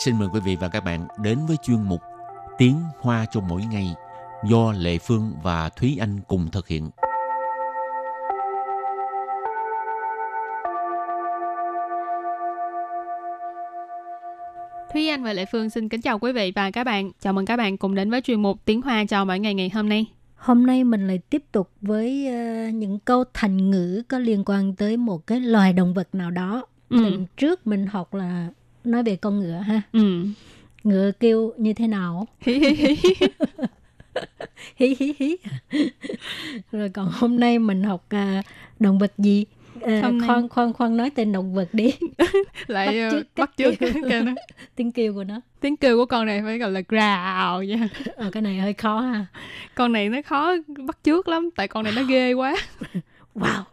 [0.03, 2.01] Xin mời quý vị và các bạn đến với chuyên mục
[2.57, 3.95] Tiếng Hoa cho mỗi ngày
[4.49, 6.89] do Lệ Phương và Thúy Anh cùng thực hiện.
[14.93, 17.11] Thúy Anh và Lệ Phương xin kính chào quý vị và các bạn.
[17.19, 19.69] Chào mừng các bạn cùng đến với chuyên mục Tiếng Hoa chào mỗi ngày ngày
[19.73, 20.05] hôm nay.
[20.35, 24.75] Hôm nay mình lại tiếp tục với uh, những câu thành ngữ có liên quan
[24.75, 26.63] tới một cái loài động vật nào đó.
[26.89, 27.03] Ừ.
[27.03, 28.47] Lần trước mình học là
[28.83, 29.81] nói về con ngựa ha.
[29.93, 30.25] Ừ.
[30.83, 32.27] Ngựa kêu như thế nào?
[32.39, 32.95] Hí hí hí.
[34.75, 35.35] hí hí hí.
[36.71, 38.45] Rồi còn hôm nay mình học uh,
[38.79, 39.45] động vật gì?
[39.81, 41.93] À, nay- khoan khoan khoan nói tên động vật đi
[42.67, 44.33] Lại ờ, Bắt chước bắt chước
[44.75, 47.89] tiếng kêu của nó Tiếng kêu của con này phải gọi là grào nha.
[48.15, 49.25] ờ, cái này hơi khó ha
[49.75, 52.55] Con này nó khó bắt chước lắm tại con này nó ghê quá.
[53.35, 53.63] wow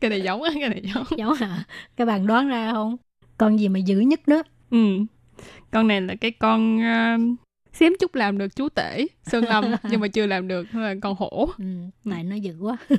[0.00, 1.04] Cái này giống á, cái này giống.
[1.18, 1.64] giống hả
[1.96, 2.96] các bạn đoán ra không
[3.38, 4.42] con gì mà dữ nhất đó.
[4.70, 4.78] Ừ.
[5.70, 7.38] Con này là cái con uh,
[7.72, 11.14] xém chút làm được chú tể sơn lâm nhưng mà chưa làm được là con
[11.18, 11.48] hổ.
[11.58, 11.64] Ừ,
[12.10, 12.76] tại nó dữ quá.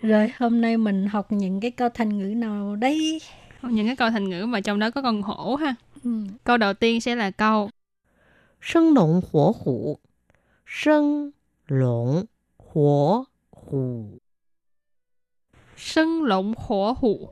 [0.02, 3.20] Rồi hôm nay mình học những cái câu thành ngữ nào đây?
[3.62, 5.74] những cái câu thành ngữ mà trong đó có con hổ ha.
[6.04, 6.10] Ừ.
[6.44, 7.70] câu đầu tiên sẽ là câu
[8.60, 9.98] sân động hổ hủ
[10.66, 11.30] sân
[11.68, 12.24] lộn
[12.58, 14.04] hổ hủ.
[15.76, 17.28] Sân lộn hổ hủ.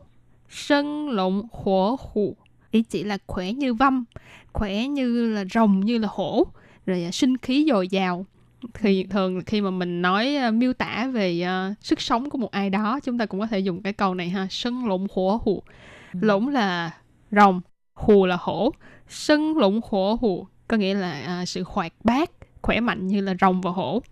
[0.48, 2.36] Sân lộn hổ hụ.
[2.70, 4.04] Ý chỉ là khỏe như vâm,
[4.52, 6.46] khỏe như là rồng, như là hổ.
[6.86, 8.26] Rồi à, sinh khí dồi dào.
[8.74, 12.50] Thì thường khi mà mình nói à, miêu tả về à, sức sống của một
[12.50, 14.46] ai đó, chúng ta cũng có thể dùng cái câu này ha.
[14.50, 15.62] Sân lộn hổ hụ.
[16.12, 16.90] Lỗng là
[17.30, 17.60] rồng,
[17.94, 18.72] hù là hổ.
[19.08, 22.30] Sân lộn hổ hù có nghĩa là à, sự hoạt bát,
[22.62, 24.02] khỏe mạnh như là rồng và hổ.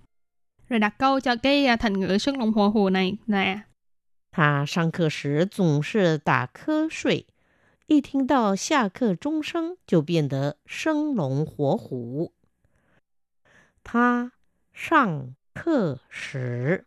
[0.68, 3.61] Rồi đặt câu cho cái à, thành ngữ sân lộn hổ hù này là
[4.38, 7.27] 他上课时总是打瞌睡，
[7.87, 12.35] 一听到下课钟声就变得生龙活虎。
[13.83, 14.33] 他
[14.75, 16.85] 上课时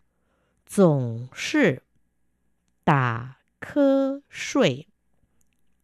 [0.64, 1.82] 总是
[2.84, 4.88] 打瞌睡，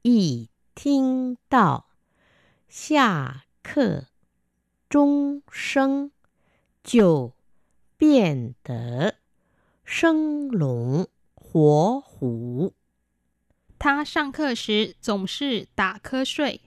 [0.04, 1.88] 一听到
[2.70, 4.06] 下课
[4.88, 6.12] 钟声
[6.84, 7.34] 就
[7.98, 9.16] 变得
[9.84, 11.08] 生龙
[11.55, 12.75] 活虎。
[13.79, 16.61] 他上课时总是打瞌睡，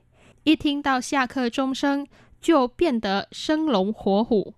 [0.43, 2.07] 一听到下课钟声
[2.41, 4.55] 就变得生龙活虎.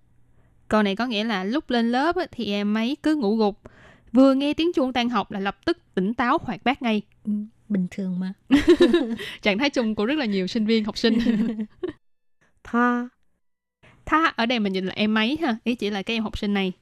[0.68, 3.60] Câu này có nghĩa là lúc lên lớp á, thì em ấy cứ ngủ gục,
[4.12, 7.02] vừa nghe tiếng chuông tan học là lập tức tỉnh táo hoạt bát ngay.
[7.24, 7.32] Ừ,
[7.68, 8.32] bình thường mà
[9.42, 11.18] Trạng thái chung của rất là nhiều sinh viên học sinh.
[12.62, 13.08] 他
[14.04, 16.38] Tha ở đây mình nhìn là em ấy ha, ý chỉ là cái em học
[16.38, 16.72] sinh này.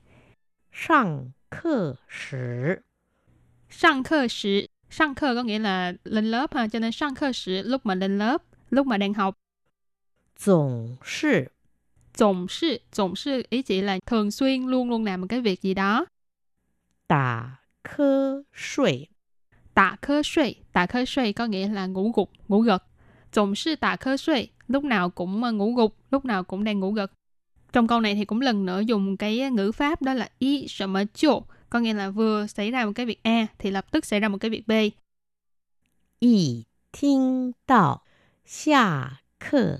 [0.72, 2.82] 上课时
[3.69, 7.32] sang khơ sĩ sang khơ có nghĩa là lên lớp ha cho nên sang khơ
[7.34, 11.43] sĩ lúc mà lên lớp lúc mà đang học。tổng sư
[12.17, 15.62] tổng sư tổng sư ý chỉ là thường xuyên luôn luôn làm một cái việc
[15.62, 19.08] gì đó。tả khơ suy
[19.73, 23.95] tả khơ suy tả khơ suy có nghĩa là ngủ gục ngủ gật。tổng sư tả
[23.95, 28.01] khơ suy lúc nào cũng mà ngủ gục lúc nào cũng đang ngủ gật。Trong câu
[28.01, 31.03] này thì cũng lần nữa dùng cái ờ, ngữ pháp đó là y sợ mà
[31.13, 34.19] chỗ có nghĩa là vừa xảy ra một cái việc A thì lập tức xảy
[34.19, 34.71] ra một cái việc B.
[36.19, 38.01] Y, thiên đạo
[38.45, 38.77] xia
[39.39, 39.79] khờ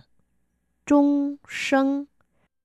[0.86, 2.06] trung sân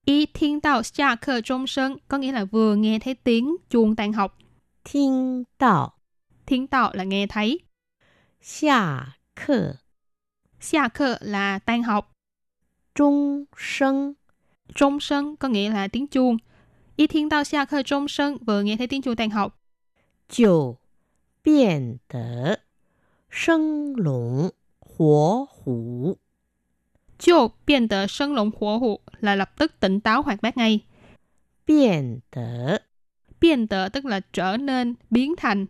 [0.05, 3.97] Y, thiên đạo xia khờ trung sân có nghĩa là vừa nghe thấy tiếng chuông
[3.97, 4.39] tan học.
[4.85, 5.93] Thiên đạo
[6.47, 7.61] Thiên đạo là nghe thấy.
[8.43, 8.75] Xia
[9.37, 9.75] khờ
[10.61, 12.13] Xia khờ là tan học.
[12.95, 14.15] Trung sân
[14.75, 16.37] Trung sân có nghĩa là tiếng chuông.
[16.96, 19.60] Y thiên đạo xa khơ trong sân vừa nghe thấy tiếng chuông tan học.
[20.30, 20.78] 就
[21.42, 22.62] 变得
[23.30, 26.18] 生龙活虎。
[27.18, 30.80] Chô biến đờ sân lộng hổ hụ là lập tức tỉnh táo hoạt bát ngay.
[31.66, 32.82] 变得
[33.42, 35.68] Biến đờ tức là trở nên, biến thành.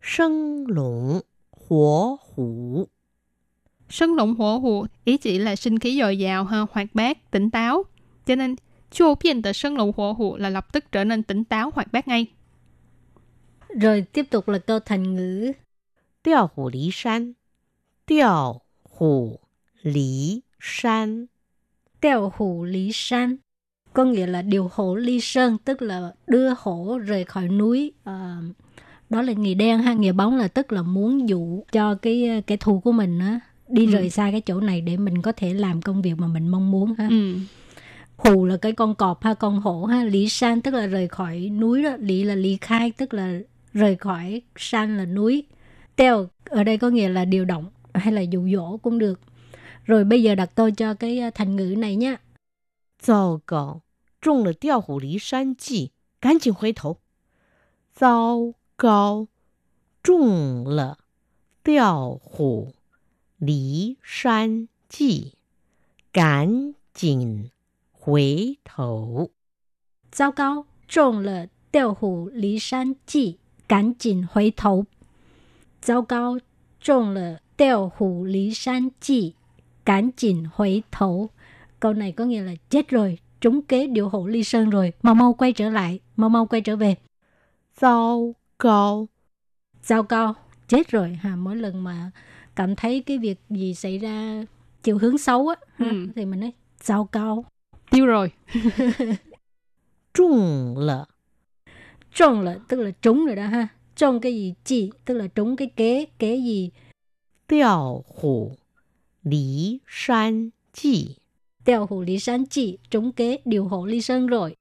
[0.00, 2.88] 生龙活虎。
[3.88, 7.50] Sân lộng hổ hụ ý chỉ là sinh khí dồi dào, ha, hoạt bát, tỉnh
[7.50, 7.84] táo.
[8.26, 8.56] Cho nên
[8.91, 11.93] Chu Piên đã sân lộng hổ hụ là lập tức trở nên tỉnh táo hoạt
[11.93, 12.25] bát ngay.
[13.81, 15.51] Rồi tiếp tục là câu thành ngữ.
[16.23, 17.33] Điều hủ lý san.
[18.07, 19.39] Điều hủ
[19.81, 21.25] lý san.
[22.01, 23.37] Điều hủ lý san.
[23.93, 27.91] Có nghĩa là điều hổ ly sơn, tức là đưa hổ rời khỏi núi.
[28.03, 28.37] À,
[29.09, 32.57] đó là nghề đen ha, nghề bóng là tức là muốn dụ cho cái kẻ
[32.57, 33.91] thù của mình á, đi ừ.
[33.91, 36.71] rời xa cái chỗ này để mình có thể làm công việc mà mình mong
[36.71, 37.07] muốn ha.
[37.09, 37.35] Ừ
[38.16, 41.50] hù là cái con cọp ha con hổ ha lý san tức là rời khỏi
[41.50, 43.38] núi đó lý là lý khai tức là
[43.72, 45.44] rời khỏi san là núi
[45.96, 49.20] teo ở đây có nghĩa là điều động hay là dụ dỗ cũng được
[49.84, 52.16] rồi bây giờ đặt tôi cho cái thành ngữ này nhé
[53.02, 53.82] 糟糕，
[54.20, 56.98] 中了调虎离山计，赶紧回头。
[57.92, 59.26] 糟糕，
[60.04, 60.98] 中了
[61.64, 62.74] 调虎
[63.38, 65.32] 离山计，
[66.12, 67.50] 赶紧
[68.06, 69.30] 回头。
[70.10, 74.84] 糟糕，中了调虎离山计，赶紧回头。
[75.80, 76.38] 糟糕，
[76.80, 79.34] 中了调虎离山计，
[79.84, 81.30] 赶紧回头。
[81.80, 85.32] Câu này có nghĩa là chết rồi, trúng kế điều hộ ly sơn rồi, mau mau
[85.32, 86.96] quay trở lại, mau mau quay trở về.
[87.80, 89.08] Giao cao.
[89.82, 90.34] Giao cao,
[90.68, 92.10] chết rồi ha, mỗi lần mà
[92.56, 94.44] cảm thấy cái việc gì xảy ra
[94.82, 96.06] chiều hướng xấu á, ừ.
[96.16, 97.44] thì mình nói giao cao.
[97.91, 98.31] Tiêu rồi.
[100.13, 101.05] Trung lợ.
[102.13, 103.67] Trung lợ tức là trúng rồi đó ha.
[103.95, 106.71] Trong cái gì chi tức là trúng cái kế, kế gì?
[107.49, 108.55] Điào hủ
[109.23, 111.15] lý san chi.
[111.65, 114.55] Điào hủ lý san chi, trúng kế điều hộ ly sơn rồi.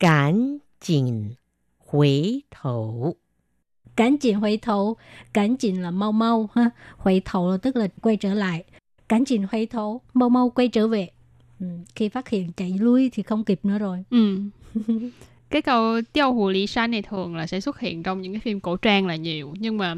[0.00, 1.34] Cản chỉnh
[1.78, 3.14] huế thổ.
[3.96, 4.96] Cản chỉnh huế thổ,
[5.32, 8.64] cản chỉnh là mau mau ha, huế thổ là tức là quay trở lại.
[9.08, 11.08] Cản chỉnh huế thổ, mau mau quay trở về.
[11.60, 14.04] Ừ, khi phát hiện chạy lui thì không kịp nữa rồi.
[14.10, 14.40] Ừ.
[15.50, 18.40] cái câu tiêu hù lý san này thường là sẽ xuất hiện trong những cái
[18.40, 19.94] phim cổ trang là nhiều nhưng mà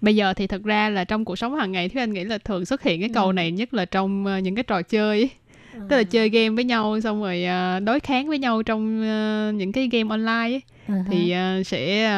[0.00, 2.38] bây giờ thì thật ra là trong cuộc sống hàng ngày thì anh nghĩ là
[2.38, 3.32] thường xuất hiện cái câu ừ.
[3.32, 5.30] này nhất là trong uh, những cái trò chơi.
[5.74, 5.80] Ừ.
[5.88, 7.44] tức là chơi game với nhau xong rồi
[7.76, 10.62] uh, đối kháng với nhau trong uh, những cái game online ấy.
[10.88, 11.04] Uh-huh.
[11.10, 12.10] thì sẽ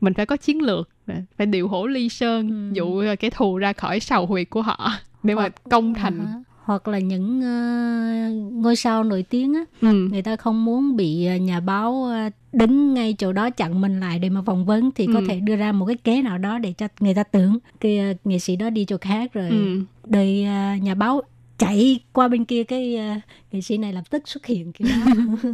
[0.00, 0.88] mình phải có chiến lược
[1.36, 2.74] phải điều hổ ly sơn ừ.
[2.74, 6.88] dụ kẻ thù ra khỏi sầu huyệt của họ để mà công thành uh-huh hoặc
[6.88, 10.08] là những uh, ngôi sao nổi tiếng á ừ.
[10.12, 14.00] người ta không muốn bị ờ, nhà báo uh, đứng ngay chỗ đó chặn mình
[14.00, 15.12] lại để mà phỏng vấn thì ừ.
[15.14, 18.10] có thể đưa ra một cái kế nào đó để cho người ta tưởng cái
[18.10, 19.80] uh, nghệ sĩ đó đi chỗ khác rồi ừ.
[20.04, 20.46] đời
[20.76, 21.22] uh, nhà báo
[21.58, 23.22] chạy qua bên kia cái uh,
[23.52, 25.12] nghệ sĩ này lập tức xuất hiện kiểu đó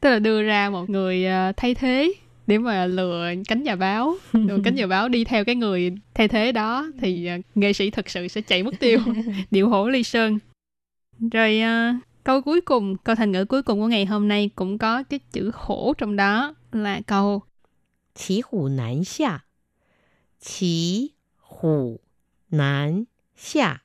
[0.00, 2.14] tức là đưa ra một người uh, thay thế
[2.46, 6.28] để mà lừa cánh nhà báo rồi cánh nhà báo đi theo cái người thay
[6.28, 8.98] thế đó thì uh, nghệ sĩ thực sự sẽ chạy mất tiêu.
[9.50, 10.38] Điệu hổ ly sơn.
[11.32, 14.78] Rồi uh, câu cuối cùng câu thành ngữ cuối cùng của ngày hôm nay cũng
[14.78, 17.42] có cái chữ hổ trong đó là câu
[18.14, 19.38] Chí hủ nan xia.
[20.40, 22.00] Chí hủ
[22.50, 23.04] nan
[23.36, 23.76] xia.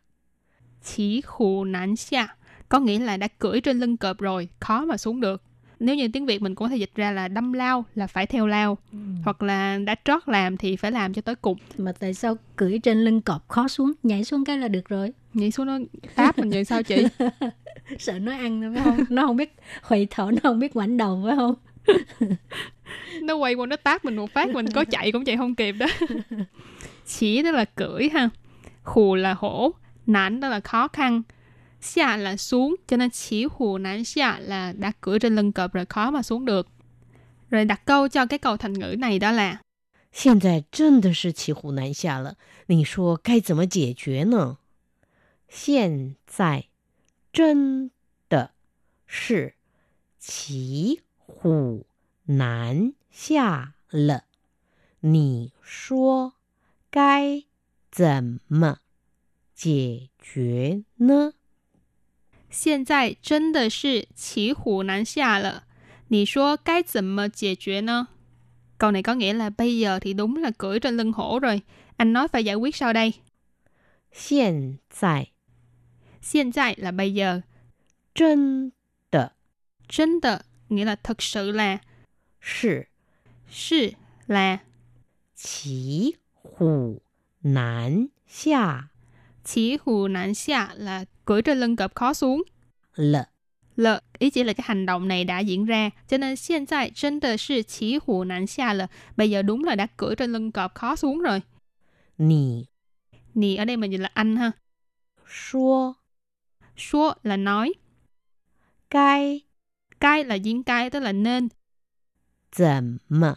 [0.83, 2.25] Chí hủ nan xia
[2.69, 5.43] có nghĩa là đã cưỡi trên lưng cọp rồi, khó mà xuống được
[5.79, 8.25] nếu như tiếng Việt mình cũng có thể dịch ra là đâm lao là phải
[8.25, 8.77] theo lao.
[8.91, 8.97] Ừ.
[9.23, 12.79] hoặc là đã trót làm thì phải làm cho tới cùng mà tại sao cưỡi
[12.79, 15.13] trên lưng cọp khó xuống nhảy xuống cái là được rồi?
[15.33, 15.79] Nhảy xuống nó
[16.15, 17.05] áp mình vậy sao chị?
[17.99, 19.05] Sợ nó ăn nữa phải không?
[19.09, 21.55] Nó không biết khuỵu thở nó không biết ngoảnh đầu phải không?
[23.21, 25.71] Nó quay qua nó tát mình một phát mình có chạy cũng chạy không kịp
[25.71, 25.87] đó.
[27.07, 28.29] Chỉ tức là cưỡi ha.
[28.83, 29.71] Khù là hổ
[30.07, 31.21] nản đó là khó khăn
[31.80, 35.72] xia là xuống, cho nên chỉ hù nán xia là đã cưỡi trên lưng cọp
[35.72, 36.68] rồi khó mà xuống được.
[37.50, 39.60] Rồi đặt câu cho cái câu thành ngữ này đó là
[40.12, 44.58] 现在真的是骑虎难下了，你说该怎么解决呢？
[45.48, 46.68] 现在
[47.32, 47.90] 真
[48.28, 48.52] 的
[49.06, 49.54] 是
[50.20, 51.86] 骑虎
[52.26, 54.24] 难下了，
[55.00, 56.34] 你说
[56.90, 57.42] 该
[57.90, 58.78] 怎么
[59.54, 61.32] 解决呢？
[62.50, 65.64] 现在真的是骑虎难下了，
[66.08, 68.08] 你说该怎么解决呢？
[68.78, 71.62] Câu này có nghĩa là bây giờ thì đúng là cưỡi trên lưng hổ rồi.
[71.96, 73.12] Anh nói phải giải quyết sao đây?
[74.10, 75.32] Hiện tại.
[76.32, 77.40] Hiện tại là bây giờ.
[78.14, 78.70] Chân
[79.12, 79.28] de.
[79.88, 81.78] Chân de nghĩa là thực sự là.
[82.42, 82.68] Sì.
[83.50, 83.92] Sì
[84.26, 84.58] là.
[85.36, 86.98] Qi hủ
[87.42, 88.88] nan xia.
[89.44, 92.43] Qi hủ nan xia là cưỡi trên lưng cọp khó xuống.
[92.95, 93.15] l
[93.75, 93.87] l
[94.19, 97.19] ý chỉ là cái hành động này đã diễn ra, cho nên hiện tại trên
[97.19, 98.87] tờ sư chỉ hủ nạn xa là
[99.17, 101.41] bây giờ đúng là đã cưỡi trên lưng cọp khó xuống rồi.
[102.17, 102.65] Nì.
[103.33, 104.51] Nì ở đây mình dịch là anh ha.
[105.29, 105.93] Xua.
[106.77, 107.73] Xua là nói.
[108.89, 109.41] Cai.
[109.99, 111.47] Cai là diễn cai tức là nên.
[112.55, 113.35] Zẩm mờ.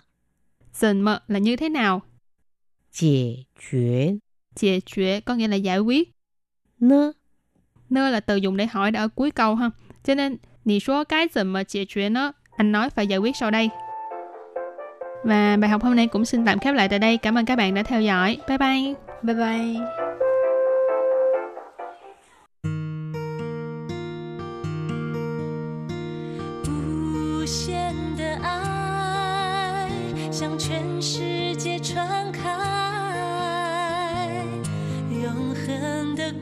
[0.75, 2.03] Zẩm mờ là như thế nào?
[2.93, 4.13] Giải quyết.
[4.57, 6.09] Giải quyết có nghĩa là giải quyết.
[6.81, 7.13] Nơ
[7.93, 9.71] nơ là từ dùng để hỏi đã ở cuối câu ha
[10.05, 12.33] cho nên Nì số cái gì mà giải quyết nó?
[12.57, 13.71] Anh nói phải giải quyết sau đây.
[15.25, 17.17] Và bài học hôm nay cũng xin tạm khép lại tại đây.
[17.17, 18.39] Cảm ơn các bạn đã theo dõi.
[18.49, 18.95] Bye bye.
[19.23, 19.77] Bye bye.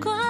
[0.02, 0.29] 无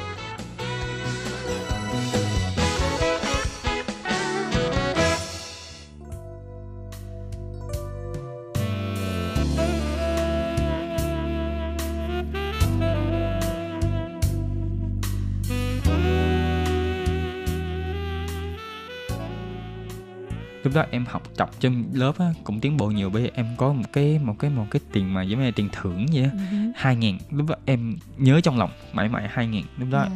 [20.71, 23.45] Lúc đó em học tập trên lớp á, cũng tiến bộ nhiều bởi vì em
[23.57, 26.23] có một cái một cái một cái tiền mà giống như là tiền thưởng vậy
[26.23, 26.29] á.
[26.75, 29.63] Hai ngàn lúc đó em nhớ trong lòng mãi mãi hai ngàn.
[29.77, 30.07] Lúc đó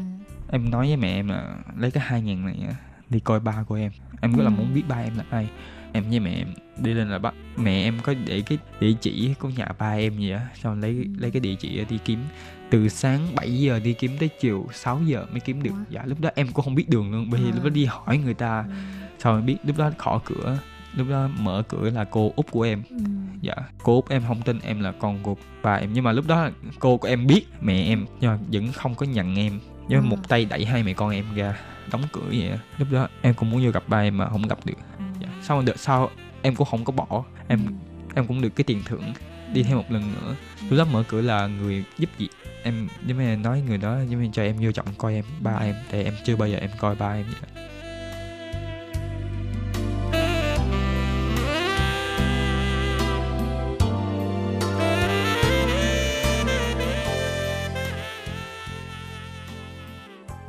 [0.52, 2.56] em nói với mẹ em là lấy cái hai ngàn này
[3.10, 3.92] đi coi ba của em.
[4.22, 5.48] Em rất là muốn biết ba em là ai.
[5.92, 9.34] Em với mẹ em đi lên là bắt mẹ em có để cái địa chỉ
[9.40, 12.20] của nhà ba em gì á xong lấy lấy cái địa chỉ đi kiếm.
[12.70, 15.76] Từ sáng 7 giờ đi kiếm tới chiều 6 giờ mới kiếm được.
[15.90, 18.18] Dạ lúc đó em cũng không biết đường luôn bởi vì lúc đó đi hỏi
[18.18, 18.66] người ta
[19.26, 20.58] sau rồi biết lúc đó gõ cửa
[20.96, 22.84] lúc đó mở cửa là cô út của em.
[23.42, 25.94] Dạ cô út em không tin em là con của bà em.
[25.94, 29.06] Nhưng mà lúc đó cô của em biết mẹ em nhưng mà vẫn không có
[29.06, 29.60] nhận em.
[29.88, 31.58] Nhưng mà một tay đẩy hai mẹ con em ra
[31.92, 34.58] đóng cửa vậy lúc đó em cũng muốn vô gặp ba em mà không gặp
[34.66, 34.78] được.
[35.20, 35.28] Dạ.
[35.42, 36.10] sau đợt sau
[36.42, 37.24] em cũng không có bỏ.
[37.48, 37.60] Em
[38.16, 39.14] em cũng được cái tiền thưởng
[39.54, 40.36] đi thêm một lần nữa.
[40.70, 42.30] Lúc đó mở cửa là người giúp việc
[42.64, 45.58] em như là nói người đó giống như cho em vô trọng coi em ba
[45.58, 47.66] em tại em chưa bao giờ em coi ba em vậy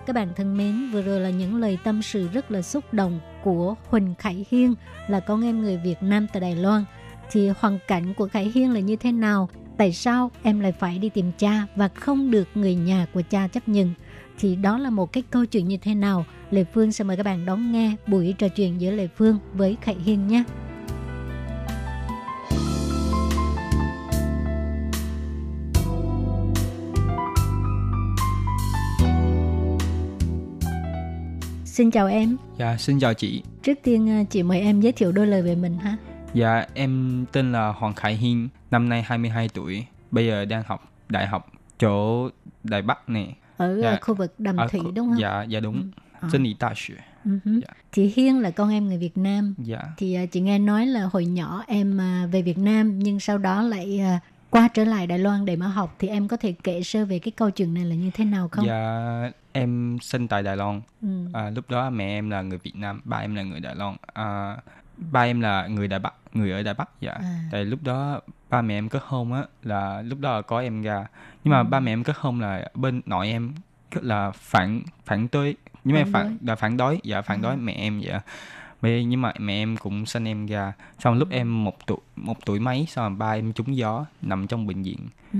[0.07, 3.21] Các bạn thân mến, vừa rồi là những lời tâm sự rất là xúc động
[3.43, 4.75] của Huỳnh Khải Hiên
[5.09, 6.85] là con em người Việt Nam tại Đài Loan.
[7.31, 9.49] Thì hoàn cảnh của Khải Hiên là như thế nào?
[9.77, 13.49] Tại sao em lại phải đi tìm cha và không được người nhà của cha
[13.49, 13.95] chấp nhận?
[14.39, 16.25] Thì đó là một cái câu chuyện như thế nào?
[16.51, 19.77] lệ Phương sẽ mời các bạn đón nghe buổi trò chuyện giữa lệ Phương với
[19.81, 20.45] Khải Hiên nhé.
[31.77, 32.37] Xin chào em.
[32.59, 35.55] dạ xin chào chị Trước tiên à, chị mời em giới thiệu đôi lời về
[35.55, 35.97] mình ha.
[36.35, 40.93] Dạ, em tên là Hoàng Khải Hiên, năm nay 22 tuổi, bây giờ đang học
[41.09, 42.29] đại học chỗ
[42.65, 43.27] Đài Bắc nè.
[43.57, 43.91] Ở Dạ.
[43.91, 45.21] à, khu vực Đầm Thủy khu- đúng không?
[45.21, 45.91] Dạ, dạ đúng.
[46.21, 46.29] À.
[46.33, 47.05] Dân lý đại học.
[47.25, 47.39] Ừ.
[47.45, 47.75] Dạ.
[47.93, 49.55] Chị Hiên là con em người Việt Nam.
[49.59, 49.79] Dạ.
[49.97, 53.39] Thì à, chị nghe nói là hồi nhỏ em à, về Việt Nam nhưng sau
[53.39, 56.55] đó lại à, qua trở lại Đài Loan để mà học thì em có thể
[56.65, 58.67] kể sơ về cái câu chuyện này là như thế nào không?
[58.67, 60.81] Dạ, em sinh tại Đài Loan.
[61.03, 61.09] Ừ.
[61.33, 63.97] À, lúc đó mẹ em là người Việt Nam, ba em là người Đài Loan.
[64.13, 64.57] À,
[64.97, 66.89] ba em là người Đài Bắc, người ở Đài Bắc.
[67.01, 67.13] Dạ.
[67.13, 67.41] À.
[67.53, 70.83] Tại lúc đó ba mẹ em kết hôn á là lúc đó là có em
[70.83, 71.07] ra.
[71.45, 71.65] Nhưng mà Ừ.
[71.65, 73.55] ba mẹ em kết hôn là bên nội em
[74.01, 78.01] là phản phản đối nhưng mà Phản là phản đối dạ phản đối mẹ em
[78.05, 78.21] vậy
[78.81, 82.37] Vậy nhưng mà mẹ em cũng sinh em ra xong lúc em một tuổi một
[82.47, 84.99] tuổi mấy xong rồi ba em trúng gió nằm trong bệnh viện
[85.33, 85.39] Ừ.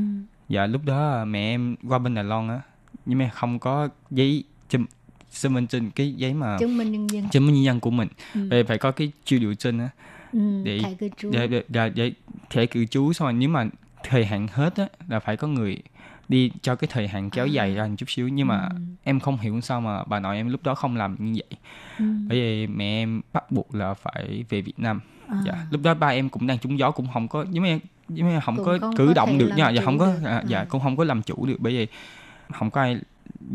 [0.49, 2.61] dạ lúc đó mẹ em qua bên Đài Loan á
[3.07, 4.85] nhưng mà không có giấy chứng
[5.31, 7.29] chứng minh trên cái giấy mà Chứng minh nhân dân.
[7.31, 8.49] chứng minh nhân dân của mình Ừ.
[8.51, 9.89] Vậy phải có cái chiêu điều trên á
[10.33, 10.39] Ừ.
[10.65, 10.81] để
[11.31, 12.13] để, để, để, để
[12.51, 13.67] thẻ cư trú xong rồi nếu mà
[14.03, 15.79] thời hạn hết á là phải có người
[16.29, 18.69] đi cho cái thời hạn kéo dài ra một chút xíu nhưng mà
[19.05, 21.59] em không hiểu sao mà bà nội em lúc đó không làm như vậy
[21.99, 22.05] Ừ.
[22.29, 25.39] bởi vì mẹ em bắt buộc là phải về Việt Nam À.
[25.47, 28.27] dạ lúc đó ba em cũng đang trúng gió cũng không có nhưng mà nhưng
[28.35, 30.59] mà không Cũng có không cử có động được nha dạ không có à, dạ
[30.59, 30.65] À.
[30.69, 31.87] cũng không có làm chủ được bởi vì
[32.53, 32.99] không có ai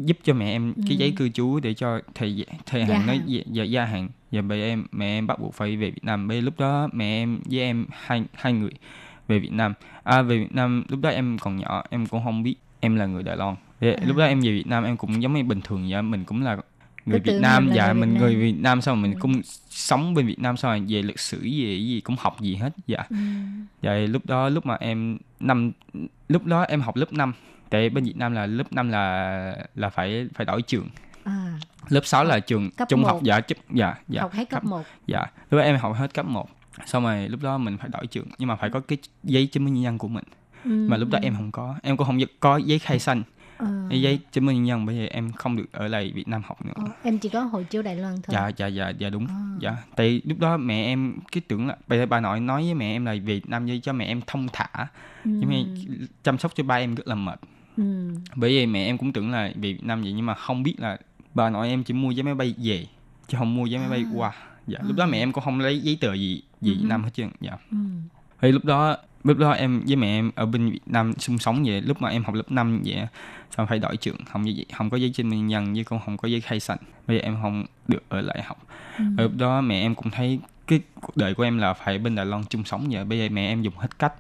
[0.06, 0.96] giúp cho mẹ em cái Ừ.
[1.00, 3.22] giấy cư trú để cho thời thời hạn nó hạn.
[3.28, 6.28] dạ, dạ, gia hạn và bởi em mẹ em bắt buộc phải về Việt Nam
[6.28, 8.72] vì lúc đó mẹ em với em hai hai người
[9.28, 12.44] về Việt Nam à về Việt Nam lúc đó em còn nhỏ em cũng không
[12.44, 13.92] biết em là người Đài Loan À.
[14.06, 16.44] lúc đó em về Việt Nam em cũng giống như bình thường vậy mình cũng
[16.44, 16.58] là
[17.06, 18.42] người Việt Nam là dạ mình Việt người Nam.
[18.42, 19.20] Việt Nam xong rồi mình Ừ.
[19.22, 21.48] cũng sống bên Việt Nam xong rồi về lịch sử về
[21.78, 23.16] gì cũng học gì hết dạ Ừ.
[23.82, 25.72] vậy lúc đó lúc mà em năm
[26.30, 27.34] lúc đó em học lớp 5
[27.70, 30.88] tại bên Việt Nam là lớp 5 là là phải phải đổi trường
[31.24, 31.54] À,
[31.90, 33.08] lớp 6 là trường Cấp trung một.
[33.08, 34.84] học dạ chức dạ dạ học hết cấp 1.
[35.08, 36.50] dạ lúc đó em học hết cấp 1
[36.86, 39.66] xong rồi lúc đó mình phải đổi trường nhưng mà phải có cái giấy chứng
[39.66, 40.24] minh nhân dân của mình
[40.66, 40.86] Ừ.
[40.90, 43.24] mà lúc đó em không có em cũng không có giấy khai sinh
[43.58, 43.68] Ờ.
[43.90, 46.42] cái giấy chứng minh nhân dân bây giờ em không được ở lại Việt Nam
[46.46, 48.34] học nữa Ờ, em chỉ có hộ chiếu Đài Loan thôi.
[48.34, 49.36] dạ dạ dạ dạ đúng À.
[49.60, 52.96] dạ tại lúc đó mẹ em cái tưởng là bà, bà nội nói với mẹ
[52.96, 54.68] em là Việt Nam để cho mẹ em thông thả
[55.26, 55.32] Ừ.
[55.34, 55.56] nhưng mà
[56.24, 57.40] chăm sóc cho ba em rất là mệt
[57.78, 57.84] Ừ.
[58.36, 60.98] bởi vì mẹ em cũng tưởng là Việt Nam vậy nhưng mà không biết là
[61.34, 62.86] bà nội em chỉ mua vé máy bay về
[63.28, 64.12] chứ không mua vé máy bay À.
[64.16, 64.34] qua
[64.68, 67.10] dạ lúc đó mẹ em cũng không lấy giấy tờ gì gì Việt Nam hết
[67.14, 67.78] trơn dạ Ừ.
[68.42, 71.64] thì lúc đó lúc đó em với mẹ em ở bên Việt Nam sinh sống
[71.64, 73.08] vậy lúc mà em học lớp 5 vậy
[73.58, 76.18] xong phải đổi trường không gì không có giấy chứng minh nhân với cũng không
[76.18, 78.58] có giấy khai sinh bây giờ em không được ở lại học
[78.98, 79.04] Ừ.
[79.18, 82.26] Lúc đó mẹ em cũng thấy cái cuộc đời của em là phải bên Đài
[82.26, 84.14] Loan chung sống vậy bây giờ mẹ em dùng hết cách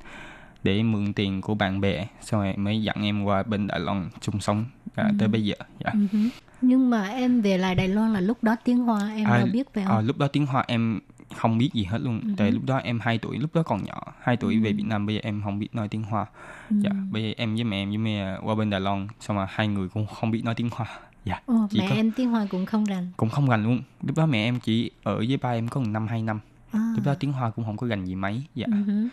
[0.63, 4.09] để mượn tiền của bạn bè xong rồi mới dẫn em qua bên Đài Loan
[4.21, 4.65] chung sống
[4.95, 5.91] à, tới bây giờ dạ.
[5.93, 6.17] Ừ.
[6.61, 9.73] Nhưng mà em về lại Đài Loan là lúc đó tiếng Hoa em À, biết
[9.73, 9.95] về không?
[9.97, 10.99] à, lúc đó tiếng Hoa em
[11.35, 12.29] không biết gì hết luôn Ừ.
[12.37, 15.05] tại lúc đó em 2 tuổi lúc đó còn nhỏ 2 tuổi về Việt Nam
[15.05, 16.25] bây giờ em không biết nói tiếng Hoa
[16.69, 16.75] Ừ.
[16.83, 19.47] dạ bây giờ em với mẹ em với mẹ qua bên Đài Loan xong mà
[19.49, 20.87] hai người cũng không biết nói tiếng Hoa
[21.25, 23.11] dạ Ồ, chỉ mẹ có em tiếng Hoa cũng không rành.
[23.17, 25.87] cũng không rành luôn lúc đó mẹ em chỉ ở với ba em có một
[25.89, 26.39] năm hai năm
[26.71, 26.93] À.
[26.95, 29.07] lúc đó tiếng Hoa cũng không có rành gì mấy dạ Ừ.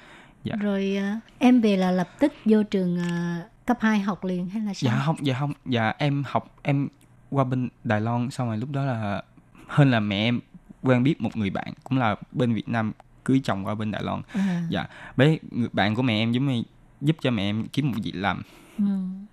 [0.44, 0.54] Dạ.
[0.60, 4.62] Rồi à, em về là lập tức vô trường à, cấp 2 học liền hay
[4.62, 4.92] là sao?
[4.92, 6.88] dạ không dạ không dạ em học em
[7.30, 9.22] qua bên Đài Loan xong rồi lúc đó là
[9.66, 10.40] hơn là mẹ em
[10.82, 12.92] quen biết một người bạn cũng là bên Việt Nam
[13.24, 14.62] cưới chồng qua bên Đài Loan À.
[14.68, 16.62] dạ với người bạn của mẹ em giống như
[17.00, 18.42] giúp cho mẹ em kiếm một việc làm
[18.78, 18.84] Ừ.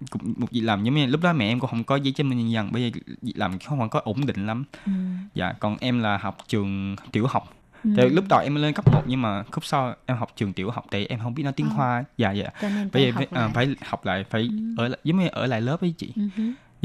[0.09, 2.29] cũng một việc làm giống như lúc đó mẹ em cũng không có giấy chứng
[2.29, 4.91] minh nhân dân bây giờ việc làm không có ổn định lắm Ừ.
[5.33, 7.89] dạ còn em là học trường tiểu học Ừ.
[7.97, 10.71] tại lúc đầu em lên cấp 1 nhưng mà khúc sau em học trường tiểu
[10.71, 11.73] học tại em không biết nói tiếng À.
[11.75, 13.49] Hoa dạ dạ bây phải giờ học phải, à, lại.
[13.53, 16.29] phải học lại phải ở lại giống như ở lại lớp ấy chị Ừ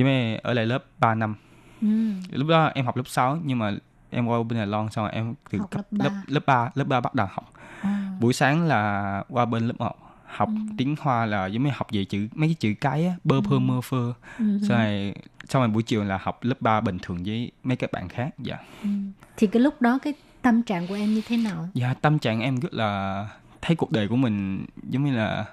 [0.00, 1.34] giống như ở lại lớp 3 năm
[1.80, 1.88] Ừ.
[2.30, 3.72] lúc đó em học lớp 6 nhưng mà
[4.10, 6.22] em qua bên Đài Loan xong rồi em từ Học cấp lớp lớp ba.
[6.26, 8.16] lớp 3 lớp 3 bắt đầu học À.
[8.20, 9.94] buổi sáng là qua bên lớp 1
[10.26, 10.54] học Ừ.
[10.78, 13.58] tiếng Hoa là giống như học về chữ mấy cái chữ cái á bơ phơ
[13.58, 15.14] mơ phơ Ừ xong rồi
[15.48, 18.30] xong rồi buổi chiều là học lớp 3 bình thường với mấy các bạn khác
[18.38, 18.88] dạ Ừ.
[19.36, 21.68] Thì cái lúc đó cái tâm trạng của em như thế nào?
[21.74, 23.28] dạ tâm trạng em rất là
[23.62, 25.44] thấy cuộc đời của mình giống như là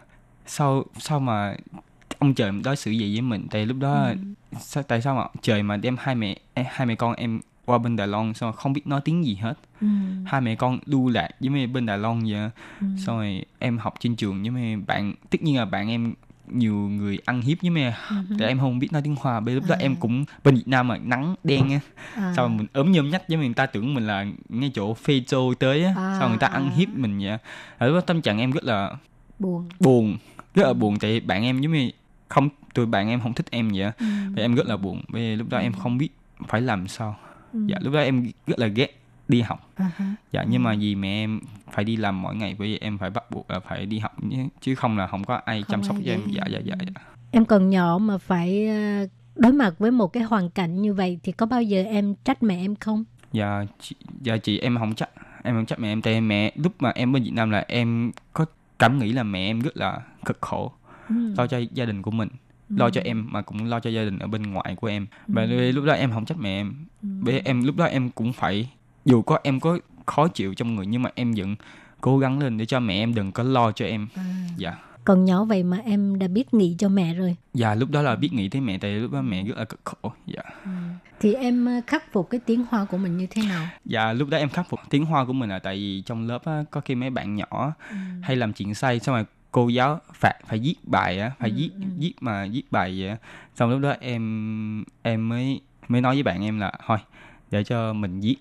[0.45, 1.55] sau sau mà
[2.19, 4.15] ông trời đối xử gì với mình tại lúc đó Ừ.
[4.59, 7.95] sao, tại sao mà trời mà đem hai mẹ hai mẹ con em qua bên
[7.95, 9.87] Đài Loan xong rồi không biết nói tiếng gì hết Ừ.
[10.25, 12.49] hai mẹ con lưu lạc với mấy bên Đài Loan vậy
[12.81, 12.87] Ừ.
[12.97, 16.13] xong rồi em học trên trường với mấy bạn tất nhiên là bạn em
[16.47, 18.15] nhiều người ăn hiếp với mấy Ừ.
[18.39, 19.81] tại em không biết nói tiếng Hoa bây lúc đó À.
[19.81, 21.79] em cũng bên Việt Nam mà nắng đen á
[22.15, 22.33] À.
[22.35, 25.21] sao mà mình ốm nhôm nhách với người ta tưởng mình là ngay chỗ phê
[25.27, 27.37] châu tới á À, sao người ta ăn hiếp mình vậy
[27.77, 28.91] ở lúc đó tâm trạng em rất là
[29.39, 29.69] buồn.
[29.79, 30.17] buồn
[30.55, 31.91] rất là buồn tại bạn em giống như
[32.27, 34.05] không tụi bạn em không thích em vậy á Ừ.
[34.33, 36.09] Vậy em rất là buồn vì lúc đó em không biết
[36.47, 37.15] phải làm sao
[37.53, 37.59] Ừ.
[37.67, 40.15] dạ lúc đó em rất là ghét đi học À ha.
[40.31, 41.39] dạ nhưng mà vì mẹ em
[41.71, 44.23] phải đi làm mỗi ngày bởi vì em phải bắt buộc là phải đi học
[44.23, 44.47] nhé.
[44.61, 47.01] chứ không là không có ai Không chăm sóc cho em dạ dạ dạ, dạ.
[47.31, 51.19] Em còn nhỏ mà phải ờ, đối mặt với một cái hoàn cảnh như vậy
[51.23, 53.03] thì có bao giờ em trách mẹ em không?
[53.33, 55.09] dạ chị, dạ chị em không chắc
[55.43, 58.11] em không chắc mẹ em tại mẹ lúc mà em bên Việt Nam là em
[58.33, 58.45] có
[58.79, 60.71] cảm nghĩ là mẹ em rất là cực khổ
[61.09, 61.15] Ừ.
[61.37, 62.29] lo cho gia đình của mình
[62.69, 65.45] lo cho em mà cũng lo cho gia đình ở bên ngoài của em và
[65.45, 67.09] lúc đó em không trách mẹ em Ừ.
[67.21, 68.69] bởi em lúc đó em cũng phải
[69.05, 71.55] dù có em có khó chịu trong người nhưng mà em vẫn
[72.01, 74.23] cố gắng lên để cho mẹ em đừng có lo cho em À.
[74.57, 77.35] dạ Còn nhỏ vậy mà em đã biết nghĩ cho mẹ rồi.
[77.53, 79.79] dạ lúc đó là biết nghĩ tới mẹ tại lúc đó mẹ rất là cực
[79.83, 80.41] khổ dạ
[81.19, 83.67] Thì em ờ, khắc phục cái tiếng Hoa của mình như thế nào?
[83.85, 86.45] dạ lúc đó em khắc phục tiếng hoa của mình là tại vì trong lớp
[86.45, 87.95] á, có khi mấy bạn nhỏ Ừ.
[88.21, 91.55] hay làm chuyện sai xong rồi cô giáo phạt phải viết bài á phải Ừ,
[91.57, 91.87] viết ừ.
[91.97, 93.17] viết mà viết bài vậy á
[93.55, 96.97] xong lúc đó em em mới mới nói với bạn em là thôi
[97.51, 98.35] để cho mình viết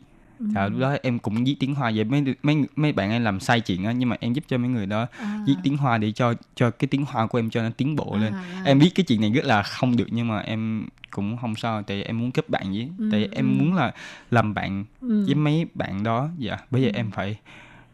[0.54, 0.68] Ừ.
[0.70, 3.60] Lúc đó em cũng viết tiếng Hoa vậy mấy mấy mấy bạn em làm sai
[3.60, 5.40] chuyện á nhưng mà em giúp cho mấy người đó À.
[5.46, 8.16] viết tiếng Hoa để cho cho cái tiếng Hoa của em cho nó tiến bộ
[8.16, 8.32] lên.
[8.32, 8.62] À, à.
[8.64, 11.82] Em biết cái chuyện này rất là không được nhưng mà em cũng không sao
[11.82, 13.28] tại em muốn kết bạn với Ừ, tại ừ.
[13.32, 13.92] em muốn là
[14.30, 15.24] làm bạn Ừ.
[15.26, 17.36] với mấy bạn đó dạ bây giờ em phải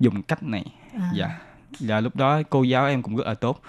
[0.00, 0.64] dùng cách này
[1.00, 1.10] À.
[1.14, 1.38] dạ
[1.78, 3.62] dạ lúc đó cô giáo em cũng rất là tốt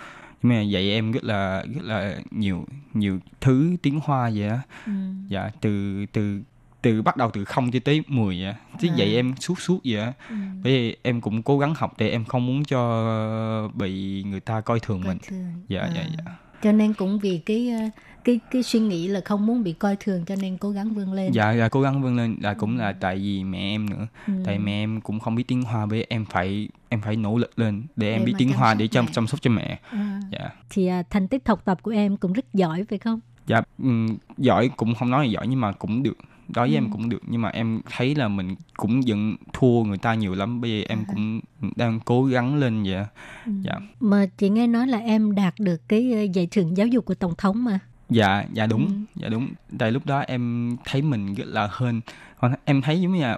[0.43, 4.59] nhưng mà dạy em rất là rất là nhiều nhiều thứ tiếng Hoa vậy á
[4.85, 4.91] Ừ.
[5.27, 6.41] dạ từ từ
[6.81, 8.95] từ bắt đầu từ không cho tới 10 vậy chứ À.
[8.97, 10.35] dạy em suốt suốt vậy á Ừ.
[10.63, 14.61] bởi vì em cũng cố gắng học để em không muốn cho bị người ta
[14.61, 15.53] coi thường Coi mình thường.
[15.67, 15.91] dạ À.
[15.95, 16.31] dạ dạ
[16.63, 17.79] cho nên cũng vì cái ờ,
[18.23, 21.13] cái cái suy nghĩ là không muốn bị coi thường cho nên cố gắng vươn
[21.13, 21.31] lên.
[21.31, 22.35] Dạ dạ cố gắng vươn lên.
[22.41, 24.07] Là cũng là tại vì mẹ em nữa.
[24.27, 24.33] Ừ.
[24.45, 27.59] tại mẹ em cũng không biết tiếng hoa với em phải em phải nỗ lực
[27.59, 29.11] lên để em Để biết tiếng hoa để chăm mẹ.
[29.13, 29.79] chăm sóc cho mẹ.
[29.89, 30.19] À.
[30.31, 30.49] dạ.
[30.69, 33.19] Thì à, thành tích học tập của em cũng rất giỏi phải không?
[33.47, 36.17] Dạ ừm, giỏi cũng không nói là giỏi nhưng mà cũng được.
[36.47, 36.77] Đối với Ừ.
[36.77, 37.21] em cũng được.
[37.27, 40.61] Nhưng mà em thấy là mình cũng vẫn thua người ta nhiều lắm.
[40.61, 41.05] Bây giờ em À.
[41.07, 41.39] cũng
[41.75, 43.05] đang cố gắng lên vậy.
[43.45, 43.51] Ừ.
[43.63, 43.73] dạ.
[43.99, 47.13] Mà chị nghe nói là em đạt được cái ờ, giải thưởng giáo dục của
[47.13, 47.79] tổng thống mà
[48.13, 48.93] dạ dạ đúng Ừ.
[49.15, 49.47] dạ đúng
[49.79, 52.01] tại lúc đó em thấy mình rất là hên
[52.39, 53.37] còn em thấy giống như là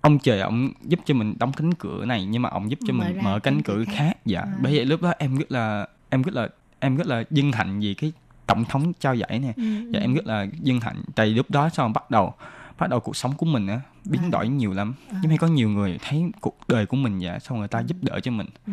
[0.00, 2.92] ông trời ông giúp cho mình đóng cánh cửa này nhưng mà ông giúp cho
[2.94, 3.92] Mở mình mở cánh cánh cửa khác.
[3.96, 4.56] khác dạ À.
[4.62, 6.48] bởi vậy lúc đó em rất là em rất là
[6.80, 8.12] em rất là vinh hạnh vì cái
[8.46, 11.68] tổng thống trao giải này Ừ, dạ em rất là vinh hạnh tại lúc đó
[11.68, 12.34] sau bắt đầu
[12.78, 14.28] bắt đầu cuộc sống của mình á biến À.
[14.32, 17.58] đổi nhiều lắm nhưng mà có nhiều người thấy cuộc đời của mình dạ xong
[17.58, 18.72] người ta giúp đỡ cho mình Ừ.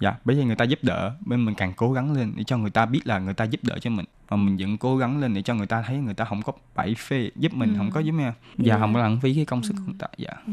[0.00, 2.56] dạ bởi vì người ta giúp đỡ bên mình càng cố gắng lên để cho
[2.58, 5.20] người ta biết là người ta giúp đỡ cho mình và mình vẫn cố gắng
[5.20, 7.78] lên để cho người ta thấy người ta không có bậy phê giúp mình Ừ.
[7.78, 8.64] không có giúp em Dạ.
[8.74, 10.52] dạ không có lãng phí cái công sức của người ta dạ Ừ.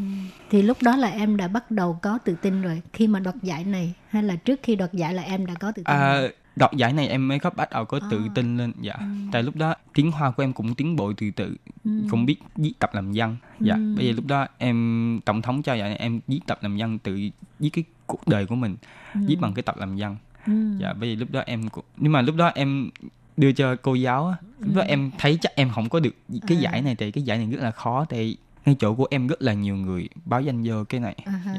[0.50, 3.36] thì lúc đó là em đã bắt đầu có tự tin rồi khi mà đoạt
[3.41, 6.20] giải này hay là trước khi đoạt giải là em đã có tự tin à,
[6.22, 6.34] rồi?
[6.56, 8.32] đoạt giải này em mới có bắt đầu có tự À.
[8.36, 9.06] tin lên dạ Ừ.
[9.32, 11.91] tại lúc đó tiếng hoa của em cũng tiến bộ từ từ Ừ.
[12.12, 13.93] cũng biết viết tập làm văn dạ Ừ.
[13.98, 17.00] bây giờ lúc đó em tổng thống trao giải này em viết tập làm văn
[17.00, 17.20] tự
[17.60, 18.76] viết cái cuộc đời của mình
[19.14, 19.20] Ừ.
[19.28, 20.53] viết bằng cái tập làm văn Ừ.
[20.80, 22.89] dạ giờ lúc đó em cũng nhưng mà lúc đó em
[23.38, 26.39] đưa cho cô giáo á lúc đó em thấy chắc em không có được cái
[26.49, 26.56] Ừ.
[26.56, 26.62] À.
[26.62, 29.41] giải này tại cái giải này rất là khó tại ngay chỗ của em rất
[29.41, 31.53] là nhiều người báo danh vô cái này À ha.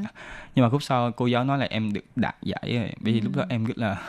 [0.54, 3.20] nhưng mà khúc sau cô giáo nói là em được đạt giải rồi bây giờ
[3.20, 3.24] Ừ.
[3.24, 4.02] lúc đó em rất là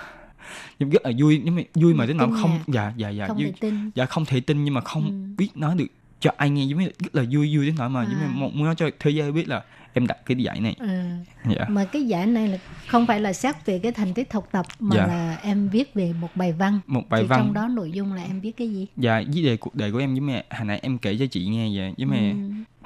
[0.77, 3.37] em rất là vui nhưng mà vui mà đến nào không dạ dạ dạ không
[3.37, 3.53] vui,
[3.95, 5.33] dạ không thể tin nhưng mà không Ừ.
[5.37, 5.87] biết nói được
[6.19, 8.25] cho ai nghe giống như là rất là vui vui đến nỗi mà giống như
[8.25, 8.49] À.
[8.55, 9.63] muốn nói cho thế giới biết là
[9.93, 11.17] em đạt cái giải này à.
[11.49, 12.57] dạ mà cái giải này là
[12.87, 15.07] không phải là xét về cái thành tích học tập mà Dạ.
[15.07, 18.13] là em viết về một bài văn một bài thì văn trong đó nội dung
[18.13, 20.65] là em viết cái gì dạ với đề cuộc đời của em với mẹ hồi
[20.65, 22.37] nãy em kể cho chị nghe vậy với mẹ Ừ.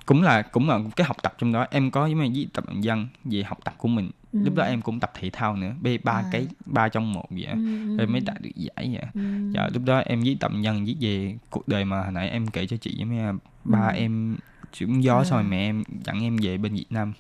[0.06, 2.64] cũng là cũng là cái học tập trong đó em có với mẹ viết tập
[2.84, 4.40] văn về học tập của mình Ừ.
[4.44, 6.24] lúc đó em cũng tập thể thao nữa b ba À.
[6.32, 7.52] cái ba trong một vậy Ừ,
[7.98, 8.26] ừ, em mới ừ.
[8.26, 9.22] đạt được giải vậy Ừ.
[9.54, 12.48] dạ lúc đó em viết tập văn viết về cuộc đời mà hồi nãy em
[12.48, 13.32] kể cho chị với mẹ
[13.64, 13.94] ba Ừ.
[13.98, 14.38] em
[14.72, 15.24] trúng gió À.
[15.24, 17.14] xong rồi mẹ em dẫn em về bên Việt Nam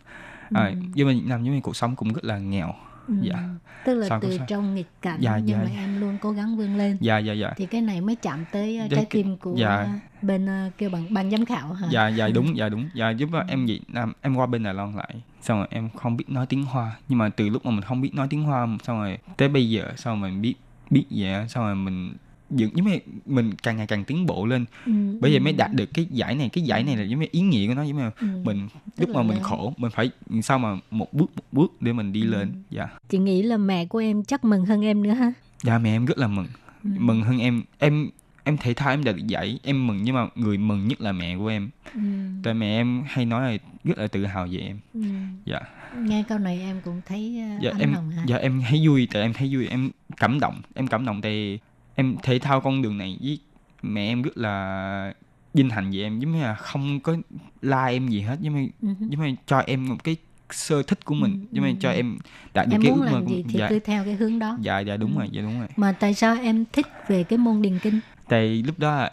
[0.54, 0.74] à, Ừ.
[0.96, 2.74] với bên Việt Nam với cuộc sống cũng rất là nghèo Ừ.
[3.22, 3.50] dạ.
[3.86, 4.46] Tức là Sao từ sao?
[4.50, 5.80] trong nghịch cảnh Dạ, nhưng dạ, mà dạ.
[5.80, 6.98] em luôn cố gắng vươn lên.
[7.02, 7.54] Dạ dạ dạ.
[7.58, 9.82] Thì cái này mới chạm tới uh, Dạ, trái tim của dạ.
[9.84, 11.88] uh, bên uh, kêu bằng ban giám khảo hả?
[11.92, 12.90] Dạ dạ đúng dạ đúng.
[12.94, 16.30] Dạ giúp em Nam em qua bên Đài Loan lại xong rồi em không biết
[16.30, 16.96] nói tiếng Hoa.
[17.10, 19.70] Nhưng mà từ lúc mà mình không biết nói tiếng Hoa xong rồi tới bây
[19.70, 20.56] giờ xong rồi mình biết
[20.90, 22.14] biết vậy xong rồi mình
[22.52, 24.92] dựng giống như mình càng ngày càng tiến bộ lên Ừ,
[25.22, 25.42] bây giờ ừ.
[25.44, 27.74] mới đạt được cái giải này cái giải này là giống như ý nghĩa của
[27.74, 28.28] nó giống như Ừ.
[28.46, 30.12] mình lúc mà mình khổ mình phải
[30.44, 32.28] sao mà một bước một bước để mình đi Ừ.
[32.30, 35.34] lên dạ chị nghĩ là mẹ của em chắc mừng hơn em nữa ha
[35.64, 36.48] dạ mẹ em rất là mừng
[36.84, 36.90] Ừ.
[36.98, 38.10] mừng hơn em em
[38.44, 41.12] em thể thao em đạt được giải em mừng nhưng mà người mừng nhất là
[41.12, 42.00] mẹ của em Ừ.
[42.44, 45.02] tại mẹ em hay nói là rất là tự hào về em Ừ.
[45.46, 45.60] dạ
[46.00, 48.88] nghe câu này em cũng thấy uh, dạ ấm em lòng hả dạ em thấy
[48.88, 51.60] vui tại em thấy vui em cảm động em cảm động tại
[52.02, 53.40] em thể thao con đường này với
[53.82, 55.14] mẹ em rất là
[55.54, 57.16] vinh hạnh về em giống như là không có
[57.62, 58.88] la em gì hết giống như Ừ.
[59.10, 60.16] giống như cho em một cái
[60.50, 62.18] sơ thích của mình Ừ, giống như ừ, cho em
[62.54, 64.14] đạt được em cái muốn ước mơ làm của mình thì dạ cứ theo cái
[64.14, 65.18] hướng đó dạ dạ đúng Ừ.
[65.20, 68.64] rồi dạ đúng rồi mà tại sao em thích về cái môn điền kinh tại
[68.68, 69.08] lúc đó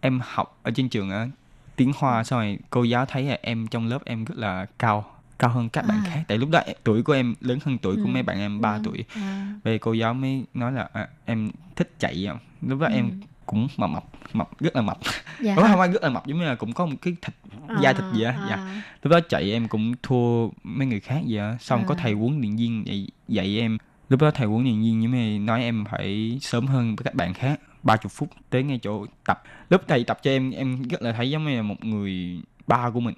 [0.00, 1.28] em học ở trên trường á
[1.76, 5.04] tiếng hoa xong rồi cô giáo thấy là em trong lớp em rất là cao
[5.38, 6.10] cao hơn các bạn À.
[6.10, 8.06] khác tại lúc đó tuổi của em lớn hơn tuổi của Ừ.
[8.06, 8.80] mấy bạn em 3 Ừ.
[8.84, 11.50] tuổi à, về cô giáo mới nói là à, em
[11.80, 12.38] thích chạy không?
[12.70, 12.92] Lúc đó Ừ.
[12.94, 14.98] em cũng mập mập mập rất là mập.
[15.40, 15.54] Dạ.
[15.54, 17.34] Không phải rất là mập giống như là cũng có một cái thịt
[17.82, 18.54] da thịt gì á À, dạ.
[18.56, 18.82] À.
[19.02, 21.56] lúc đó chạy em cũng thua mấy người khác vậy á.
[21.60, 21.98] Xong có À.
[22.02, 23.78] thầy huấn luyện viên dạy, dạy em.
[24.08, 27.14] Lúc đó thầy huấn luyện viên giống như nói em phải sớm hơn với các
[27.14, 29.42] bạn khác 30 phút tới ngay chỗ tập.
[29.70, 32.90] Lúc thầy tập cho em em rất là thấy giống như là một người ba
[32.90, 33.14] của mình.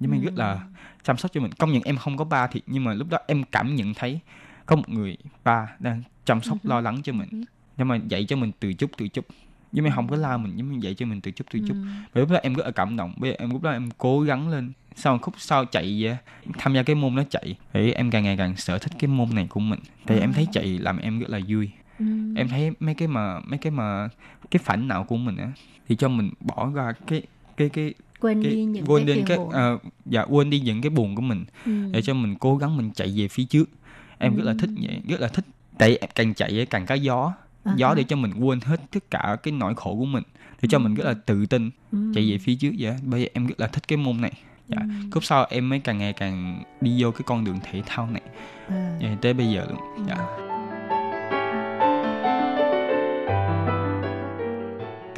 [0.00, 0.24] Giống như Ừ.
[0.24, 0.60] rất là
[1.04, 1.52] chăm sóc cho mình.
[1.52, 4.20] Công nhận em không có ba thiệt nhưng mà lúc đó em cảm nhận thấy
[4.66, 6.68] có một người ba đang chăm sóc Ừ.
[6.68, 7.44] lo lắng cho mình
[7.76, 7.78] Ừ.
[7.78, 9.26] nhưng mà dạy cho mình từ chút từ chút.
[9.72, 11.74] Giống như không có la mình giống như dạy cho mình từ chút từ chút.
[11.74, 11.84] Ừ.
[12.12, 13.14] và lúc đó em rất là cảm động.
[13.16, 14.72] Bây giờ em lúc đó em cố gắng lên.
[14.96, 16.16] Sau khúc sau chạy vậy,
[16.58, 17.56] tham gia cái môn đó chạy.
[17.72, 19.80] Thì em càng ngày càng sở thích cái môn này của mình.
[20.06, 21.70] Thì em thấy chạy làm em rất là vui.
[21.98, 22.06] Ừ.
[22.36, 24.08] em thấy mấy cái mà mấy cái mà
[24.50, 25.52] cái phảnh nào của mình á
[25.88, 27.22] thì cho mình bỏ ra cái
[27.56, 29.50] cái cái quên cái đi những quên cái cái muộn.
[29.50, 31.44] ờ, dạ quên đi những cái buồn của mình.
[31.66, 31.72] Ừ.
[31.92, 33.70] để cho mình cố gắng mình chạy về phía trước.
[34.18, 35.44] Em rất là thích vậy rất là thích.
[35.78, 37.32] Tại em càng chạy càng có gió
[37.66, 40.22] À gió để cho mình quên hết tất cả cái nỗi khổ của mình
[40.62, 41.98] để cho mình rất là tự tin Ừ.
[42.14, 44.32] chạy về phía trước vậy bây giờ em rất là thích cái môn này
[44.68, 44.86] dạ Ừ.
[45.10, 48.22] cúp sau em mới càng ngày càng đi vô cái con đường thể thao này
[48.68, 48.98] À.
[49.02, 50.02] dạ, tới bây giờ luôn Ừ.
[50.08, 50.16] dạ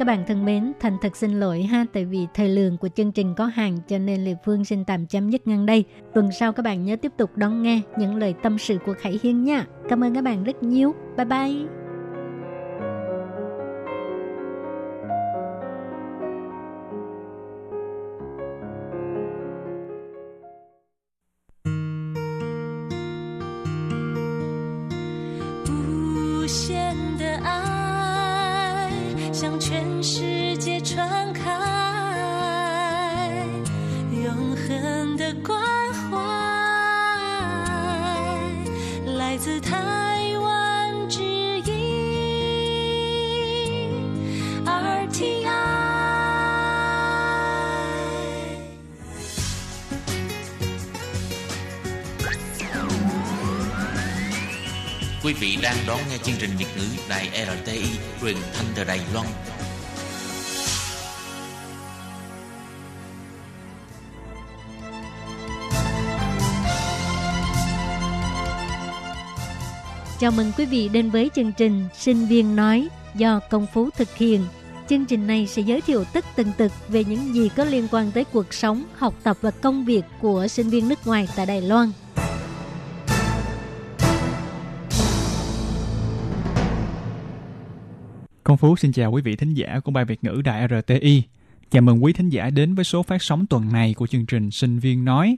[0.09, 3.33] bạn thân mến, thành thật xin lỗi ha, tại vì thời lượng của chương trình
[3.35, 5.85] có hạn cho nên Lê Phương xin tạm chấm dứt ngang đây.
[6.13, 9.19] Tuần sau các bạn nhớ tiếp tục đón nghe những lời tâm sự của Khải
[9.23, 9.65] Hiên nha.
[9.89, 10.95] Cảm ơn các bạn rất nhiều.
[11.17, 11.88] Bye bye.
[29.39, 30.48] 向全世界
[55.39, 57.29] vị đang đón nghe chương trình Việt ngữ Đài
[57.63, 57.83] RTI
[58.21, 59.27] truyền thanh từ Đài Loan.
[70.19, 74.15] Chào mừng quý vị đến với chương trình Sinh viên nói do Công Phú thực
[74.15, 74.45] hiện.
[74.89, 78.11] Chương trình này sẽ giới thiệu tất tần tật về những gì có liên quan
[78.11, 81.61] tới cuộc sống, học tập và công việc của sinh viên nước ngoài tại Đài
[81.61, 81.91] Loan.
[88.49, 91.23] Công Phú xin chào quý vị thính giả của bài Việt ngữ Đài RTI.
[91.71, 94.51] Chào mừng quý thính giả đến với số phát sóng tuần này của chương trình
[94.51, 95.37] Sinh viên nói.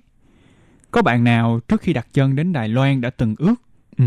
[0.92, 3.56] Có bạn nào trước khi đặt chân đến Đài Loan đã từng ước,
[3.98, 4.06] ừ,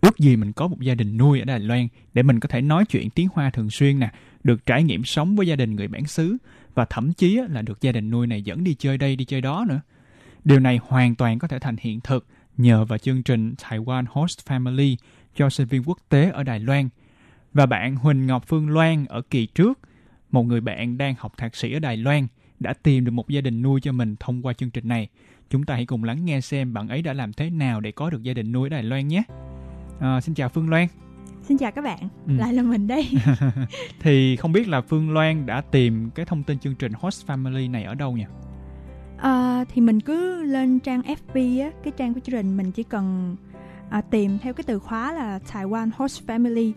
[0.00, 2.60] ước gì mình có một gia đình nuôi ở Đài Loan để mình có thể
[2.60, 4.12] nói chuyện tiếng Hoa thường xuyên nè,
[4.44, 6.36] được trải nghiệm sống với gia đình người bản xứ
[6.74, 9.40] và thậm chí là được gia đình nuôi này dẫn đi chơi đây đi chơi
[9.40, 9.80] đó nữa.
[10.44, 12.26] Điều này hoàn toàn có thể thành hiện thực
[12.56, 14.96] nhờ vào chương trình Taiwan Host Family
[15.36, 16.88] cho sinh viên quốc tế ở Đài Loan.
[17.54, 19.78] Và bạn Huỳnh Ngọc Phương Loan ở kỳ trước,
[20.30, 22.26] một người bạn đang học thạc sĩ ở Đài Loan,
[22.60, 25.08] đã tìm được một gia đình nuôi cho mình thông qua chương trình này.
[25.50, 28.10] Chúng ta hãy cùng lắng nghe xem bạn ấy đã làm thế nào để có
[28.10, 29.22] được gia đình nuôi ở Đài Loan nhé.
[30.00, 30.86] À, xin chào Phương Loan.
[31.42, 32.32] Xin chào các bạn, Ừ.
[32.38, 33.08] lại là mình đây.
[34.00, 37.70] Thì không biết là Phương Loan đã tìm cái thông tin chương trình Host Family
[37.70, 38.24] này ở đâu nhỉ?
[39.18, 42.82] À, thì mình cứ lên trang FB á, cái trang của chương trình mình chỉ
[42.82, 43.36] cần
[43.90, 46.72] à, tìm theo cái từ khóa là Taiwan Host Family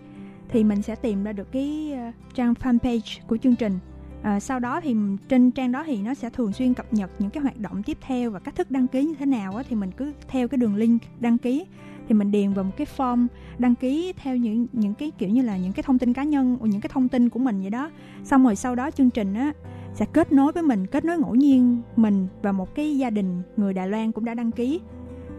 [0.53, 3.79] thì mình sẽ tìm ra được cái ờ, trang fanpage của chương trình.
[4.23, 4.95] À, sau đó thì
[5.29, 7.97] trên trang đó thì nó sẽ thường xuyên cập nhật những cái hoạt động tiếp
[8.01, 10.57] theo và cách thức đăng ký như thế nào á, thì mình cứ theo cái
[10.57, 11.65] đường link đăng ký.
[12.07, 13.27] Thì mình điền vào một cái form
[13.57, 16.57] đăng ký theo những những cái kiểu như là những cái thông tin cá nhân
[16.61, 17.91] những cái thông tin của mình vậy đó.
[18.23, 19.53] Xong rồi sau đó chương trình á
[19.93, 23.41] sẽ kết nối với mình kết nối ngẫu nhiên mình và một cái gia đình
[23.57, 24.79] người Đài Loan cũng đã đăng ký.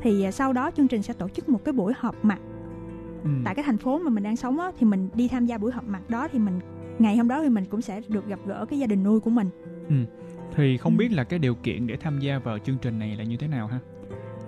[0.02, 2.38] Thì ờ, sau đó chương trình sẽ tổ chức một cái buổi họp mặt
[3.24, 3.30] Ừ.
[3.44, 5.72] tại cái thành phố mà mình đang sống á thì mình đi tham gia buổi
[5.72, 6.60] họp mặt đó thì mình
[6.98, 9.30] ngày hôm đó thì mình cũng sẽ được gặp gỡ cái gia đình nuôi của
[9.30, 9.50] mình
[9.88, 9.94] Ừ.
[10.56, 10.96] Thì không Ừ.
[10.98, 13.48] biết là cái điều kiện để tham gia vào chương trình này là như thế
[13.48, 13.78] nào ha?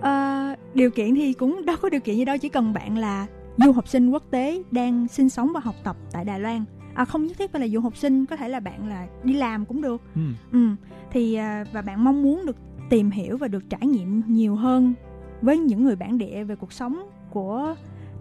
[0.01, 3.27] Ờ, điều kiện thì cũng đâu có điều kiện gì đâu chỉ cần bạn là
[3.57, 6.63] du học sinh quốc tế đang sinh sống và học tập tại Đài Loan
[6.93, 9.33] à, không nhất thiết phải là du học sinh có thể là bạn là đi
[9.33, 10.21] làm cũng được Ừ.
[10.51, 10.69] ừ.
[11.11, 12.55] thì à, và bạn mong muốn được
[12.89, 14.93] tìm hiểu và được trải nghiệm nhiều hơn
[15.41, 17.75] với những người bản địa về cuộc sống của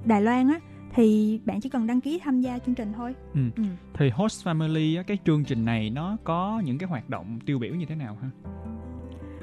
[0.07, 0.61] Đài Loan á
[0.95, 3.41] thì bạn chỉ cần đăng ký tham gia chương trình thôi Ừ.
[3.57, 3.63] ừ.
[3.95, 7.59] Thì Host Family á, cái chương trình này nó có những cái hoạt động tiêu
[7.59, 8.31] biểu như thế nào ha?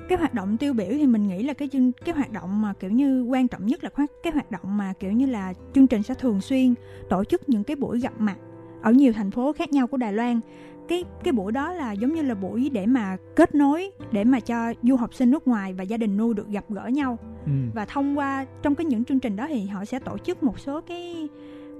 [0.09, 2.73] cái hoạt động tiêu biểu thì mình nghĩ là cái chương cái hoạt động mà
[2.73, 3.89] kiểu như quan trọng nhất là
[4.23, 6.73] cái hoạt động mà kiểu như là chương trình sẽ thường xuyên
[7.09, 8.35] tổ chức những cái buổi gặp mặt
[8.81, 10.39] ở nhiều thành phố khác nhau của Đài Loan
[10.87, 14.39] cái cái buổi đó là giống như là buổi để mà kết nối để mà
[14.39, 17.51] cho du học sinh nước ngoài và gia đình nuôi được gặp gỡ nhau Ừ.
[17.73, 20.59] và thông qua trong cái những chương trình đó thì họ sẽ tổ chức một
[20.59, 21.29] số cái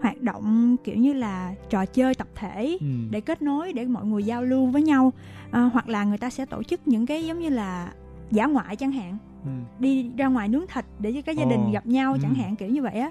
[0.01, 2.85] hoạt động kiểu như là trò chơi tập thể Ừ.
[3.11, 5.13] để kết nối để mọi người giao lưu với nhau
[5.51, 7.93] à, hoặc là người ta sẽ tổ chức những cái giống như là
[8.31, 9.49] giả ngoại chẳng hạn Ừ.
[9.79, 12.41] đi ra ngoài nướng thịt để cho các gia đình Ồ, gặp nhau chẳng ừ.
[12.41, 13.09] hạn kiểu như vậy á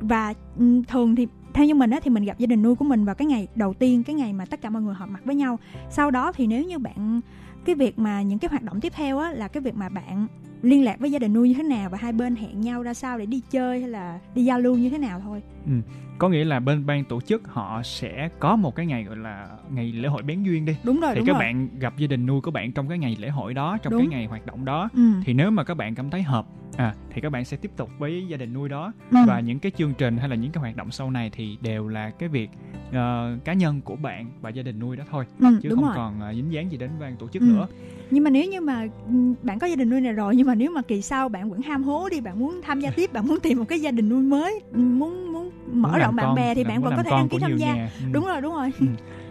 [0.00, 2.84] và ừ, thường thì theo như mình á, thì mình gặp gia đình nuôi của
[2.84, 5.20] mình vào cái ngày đầu tiên, cái ngày mà tất cả mọi người họp mặt
[5.24, 5.58] với nhau.
[5.90, 7.20] Sau đó thì nếu như bạn,
[7.64, 10.26] cái việc mà những cái hoạt động tiếp theo á, là cái việc mà bạn
[10.62, 12.94] liên lạc với gia đình nuôi như thế nào và hai bên hẹn nhau ra
[12.94, 15.42] sao để đi chơi hay là đi giao lưu như thế nào thôi.
[15.66, 15.72] Ừ.
[16.18, 19.48] Có nghĩa là bên ban tổ chức họ sẽ có một cái ngày gọi là
[19.70, 20.76] ngày lễ hội bén duyên đi.
[20.84, 22.98] đúng rồi thì đúng các rồi bạn gặp gia đình nuôi của bạn trong cái
[22.98, 24.00] ngày lễ hội đó, trong Đúng.
[24.00, 25.00] cái ngày hoạt động đó ừ.
[25.24, 26.46] thì nếu mà các bạn cảm thấy hợp
[26.76, 29.18] à thì các bạn sẽ tiếp tục với gia đình nuôi đó Ừ.
[29.26, 31.88] và những cái chương trình hay là những cái hoạt động sau này thì đều
[31.88, 32.50] là cái việc
[32.92, 35.92] ờ, cá nhân của bạn và gia đình nuôi đó thôi Ừ, chứ không rồi
[35.96, 37.46] còn ờ, dính dáng gì đến ban tổ chức Ừ.
[37.48, 37.66] nữa
[38.10, 39.12] nhưng mà nếu như mà ừ,
[39.42, 41.60] bạn có gia đình nuôi này rồi nhưng mà nếu mà kỳ sau bạn vẫn
[41.62, 44.08] ham hố đi bạn muốn tham gia tiếp bạn muốn tìm một cái gia đình
[44.08, 47.02] nuôi mới ừ, muốn muốn mở làm rộng bạn con, bè thì bạn vẫn có
[47.02, 47.90] thể đăng ký tham gia nhà.
[48.00, 48.06] Ừ.
[48.12, 48.86] đúng rồi đúng rồi Ừ.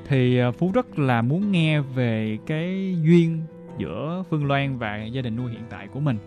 [0.07, 3.41] thì ờ, Phú rất là muốn nghe về cái duyên
[3.77, 6.17] giữa Phương Loan và gia đình nuôi hiện tại của mình.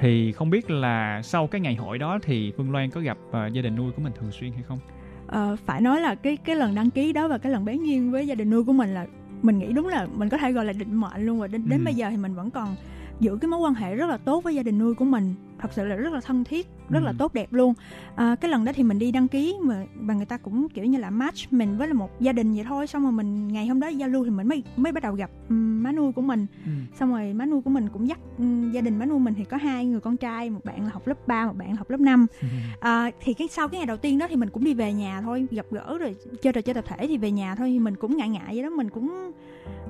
[0.00, 3.52] Thì không biết là sau cái ngày hội đó thì Phương Loan có gặp uh,
[3.52, 4.78] gia đình nuôi của mình thường xuyên hay không?
[5.26, 8.10] Ờ, phải nói là cái cái lần đăng ký đó và cái lần bén duyên
[8.10, 9.06] với gia đình nuôi của mình là
[9.42, 11.80] mình nghĩ đúng là mình có thể gọi là định mệnh luôn rồi đến, đến
[11.80, 11.84] Ừ.
[11.84, 12.76] bây giờ thì mình vẫn còn
[13.20, 15.72] giữ cái mối quan hệ rất là tốt với gia đình nuôi của mình thật
[15.72, 17.16] sự là rất là thân thiết rất là Ừ.
[17.18, 17.74] tốt đẹp luôn.
[18.16, 20.84] À, cái lần đó thì mình đi đăng ký mà và người ta cũng kiểu
[20.84, 22.86] như là match mình với là một gia đình vậy thôi.
[22.86, 25.30] Xong rồi mình ngày hôm đó giao lưu thì mình mới mới bắt đầu gặp
[25.48, 26.46] um, má nuôi của mình.
[26.64, 26.70] Ừ.
[26.98, 29.44] xong rồi má nuôi của mình cũng dắt um, gia đình má nuôi mình thì
[29.44, 31.90] có hai người con trai một bạn là học lớp 3, một bạn là học
[31.90, 32.26] lớp 5
[32.80, 35.20] à, thì cái sau cái ngày đầu tiên đó thì mình cũng đi về nhà
[35.20, 37.96] thôi gặp gỡ rồi chơi trò chơi tập thể thì về nhà thôi thì mình
[37.96, 38.70] cũng ngại ngại vậy đó.
[38.70, 39.32] Mình cũng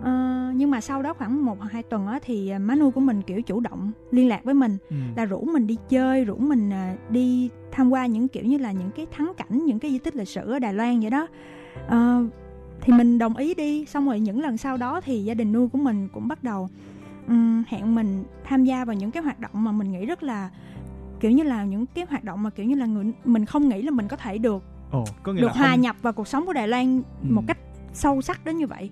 [0.03, 2.91] ờ, nhưng mà sau đó khoảng một hoặc hai tuần á thì à, má nuôi
[2.91, 4.97] của mình kiểu chủ động liên lạc với mình Ừ.
[5.17, 8.73] là rủ mình đi chơi rủ mình à, đi tham quan những kiểu như là
[8.73, 11.27] những cái thắng cảnh những cái di tích lịch sử ở Đài Loan vậy đó
[11.89, 12.25] Ờ,
[12.81, 15.69] thì mình đồng ý đi xong rồi những lần sau đó thì gia đình nuôi
[15.69, 16.69] của mình cũng bắt đầu
[17.29, 20.51] ừm, hẹn mình tham gia vào những cái hoạt động mà mình nghĩ rất là
[21.21, 23.83] kiểu như là những cái hoạt động mà kiểu như là người mình không nghĩ
[23.83, 26.29] là mình có thể được Ồ, có nghĩa được là hòa không- nhập vào cuộc
[26.29, 27.27] sống của Đài Loan Ừ.
[27.31, 27.59] một cách
[27.93, 28.91] sâu sắc đến như vậy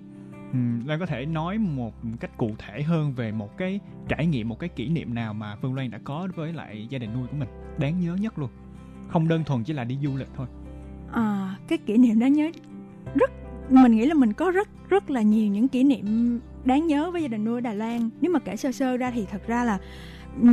[0.55, 4.49] Ừ, Loan có thể nói một cách cụ thể hơn về một cái trải nghiệm,
[4.49, 7.27] một cái kỷ niệm nào mà Phương Loan đã có với lại gia đình nuôi
[7.31, 8.49] của mình đáng nhớ nhất luôn.
[9.07, 10.47] Không đơn thuần chỉ là đi du lịch thôi.
[11.11, 12.51] à, cái kỷ niệm đáng nhớ
[13.15, 13.31] rất
[13.69, 17.21] mình nghĩ là mình có rất rất là nhiều những kỷ niệm đáng nhớ với
[17.21, 19.63] gia đình nuôi ở Đài Loan nếu mà kể sơ sơ ra thì thật ra
[19.63, 19.77] là
[20.41, 20.47] ừ,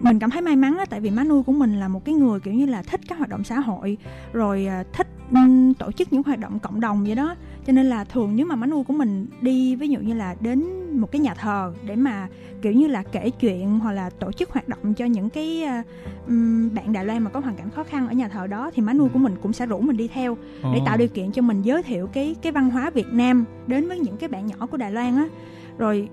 [0.00, 2.14] mình cảm thấy may mắn á tại vì má nuôi của mình là một cái
[2.14, 3.96] người kiểu như là thích các hoạt động xã hội
[4.32, 5.38] rồi à, thích ừ,
[5.78, 7.34] tổ chức những hoạt động cộng đồng vậy đó
[7.66, 10.34] cho nên là thường nếu mà má nuôi của mình đi ví dụ như là
[10.40, 10.64] đến
[11.00, 12.28] một cái nhà thờ để mà
[12.62, 15.64] kiểu như là kể chuyện hoặc là tổ chức hoạt động cho những cái
[16.26, 18.82] ừm, bạn Đài Loan mà có hoàn cảnh khó khăn ở nhà thờ đó thì
[18.82, 20.84] má nuôi của mình cũng sẽ rủ mình đi theo để Ồ.
[20.86, 23.98] tạo điều kiện cho mình giới thiệu cái cái văn hóa Việt Nam đến với
[23.98, 25.26] những cái bạn nhỏ của Đài Loan á
[25.78, 26.08] rồi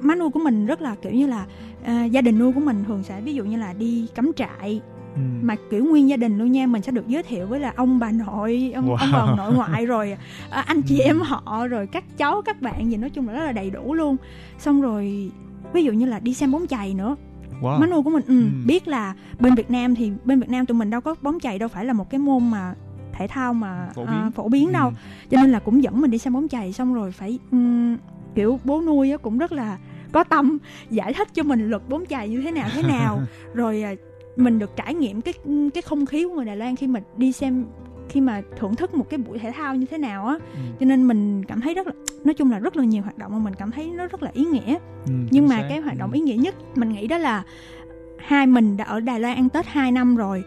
[0.00, 1.46] má nuôi của mình rất là kiểu như là
[1.84, 4.80] à, gia đình nuôi của mình thường sẽ ví dụ như là đi cắm trại
[5.14, 5.20] Ừ.
[5.42, 7.98] mà kiểu nguyên gia đình luôn nha mình sẽ được giới thiệu với là ông
[7.98, 8.96] bà nội ông, Wow.
[8.96, 10.16] ông bà nội ngoại rồi
[10.50, 13.44] à, anh chị em họ rồi các cháu các bạn gì nói chung là rất
[13.44, 14.16] là đầy đủ luôn
[14.58, 15.30] xong rồi
[15.72, 17.16] ví dụ như là đi xem bóng chày nữa
[17.62, 17.78] Wow.
[17.80, 18.48] má nuôi của mình ừ, Ừ.
[18.66, 21.58] biết là bên Việt Nam thì bên Việt Nam tụi mình đâu có bóng chày
[21.58, 22.74] đâu phải là một cái môn mà
[23.12, 24.30] thể thao mà Phổ à, biến.
[24.32, 24.94] phổ biến đâu Ừ.
[25.30, 27.96] cho nên là cũng dẫn mình đi xem bóng chày xong rồi phải ừm,
[28.34, 29.78] kiểu bố nuôi á cũng rất là
[30.12, 30.58] có tâm
[30.90, 33.22] giải thích cho mình luật bóng chày như thế nào thế nào
[33.54, 33.94] rồi à,
[34.38, 35.34] mình được trải nghiệm cái
[35.74, 37.64] cái không khí của người Đài Loan khi mà đi xem
[38.08, 40.58] khi mà thưởng thức một cái buổi thể thao như thế nào á Ừ.
[40.80, 41.92] cho nên mình cảm thấy rất là
[42.24, 44.30] nói chung là rất là nhiều hoạt động mà mình cảm thấy nó rất là
[44.34, 45.66] ý nghĩa Ừ, nhưng mà xác.
[45.68, 46.14] cái hoạt động Ừ.
[46.14, 47.42] ý nghĩa nhất mình nghĩ đó là
[48.18, 50.44] hai mình đã ở Đài Loan ăn Tết 2 năm rồi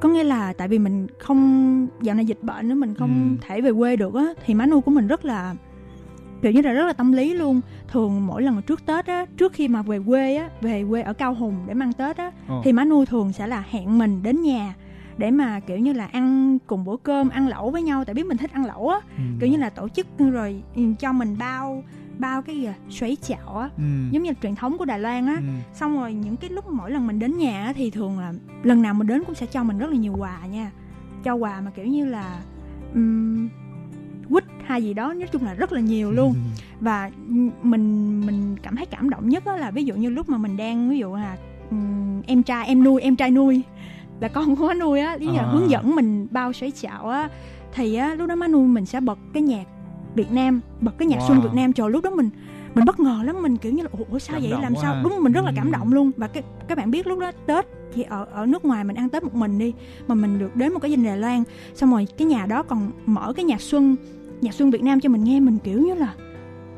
[0.00, 3.46] có nghĩa là tại vì mình không dạo này dịch bệnh nữa mình không Ừ.
[3.46, 5.54] thể về quê được á thì má nuôi của mình rất là
[6.42, 9.52] kiểu như là rất là tâm lý luôn thường mỗi lần trước Tết á trước
[9.52, 12.60] khi mà về quê á về quê ở Cao Hùng để mang Tết á Ồ.
[12.64, 14.74] thì má nuôi thường sẽ là hẹn mình đến nhà
[15.18, 18.26] để mà kiểu như là ăn cùng bữa cơm ăn lẩu với nhau tại biết
[18.26, 19.22] mình thích ăn lẩu á Ừ.
[19.40, 21.82] kiểu như là tổ chức rồi ừ, cho mình bao
[22.18, 23.82] bao cái gì à, xoáy chảo á Ừ.
[24.10, 25.42] giống như truyền thống của Đài Loan á Ừ.
[25.74, 28.32] xong rồi những cái lúc mỗi lần mình đến nhà á, thì thường là
[28.62, 30.70] lần nào mình đến cũng sẽ cho mình rất là nhiều quà nha
[31.24, 32.40] cho quà mà kiểu như là
[32.94, 33.48] um,
[34.30, 36.34] quýt hay gì đó nói chung là rất là nhiều luôn
[36.80, 37.10] và
[37.62, 40.56] mình mình cảm thấy cảm động nhất á là ví dụ như lúc mà mình
[40.56, 41.36] đang ví dụ là
[41.70, 43.62] ừm, em trai em nuôi em trai nuôi
[44.20, 45.42] là con của má nuôi á lý À.
[45.52, 47.28] hướng dẫn mình bao xoáy chảo á
[47.74, 49.64] thì á lúc đó má nuôi mình sẽ bật cái nhạc
[50.14, 51.26] Việt Nam bật cái nhạc Wow.
[51.28, 52.30] xuân Việt Nam trời lúc đó mình
[52.76, 54.62] mình bất ngờ lắm mình kiểu như là ủa sao Cảm vậy?
[54.62, 54.94] làm sao?
[54.94, 55.00] ha.
[55.02, 56.10] đúng mình rất là cảm động luôn.
[56.16, 59.08] Và cái các bạn biết lúc đó Tết thì ở ở nước ngoài mình ăn
[59.08, 59.72] Tết một mình đi
[60.08, 61.42] mà mình được đến một cái dinh Đài Loan
[61.74, 63.96] xong rồi cái nhà đó còn mở cái nhạc xuân
[64.40, 66.14] nhạc xuân Việt Nam cho mình nghe mình kiểu như là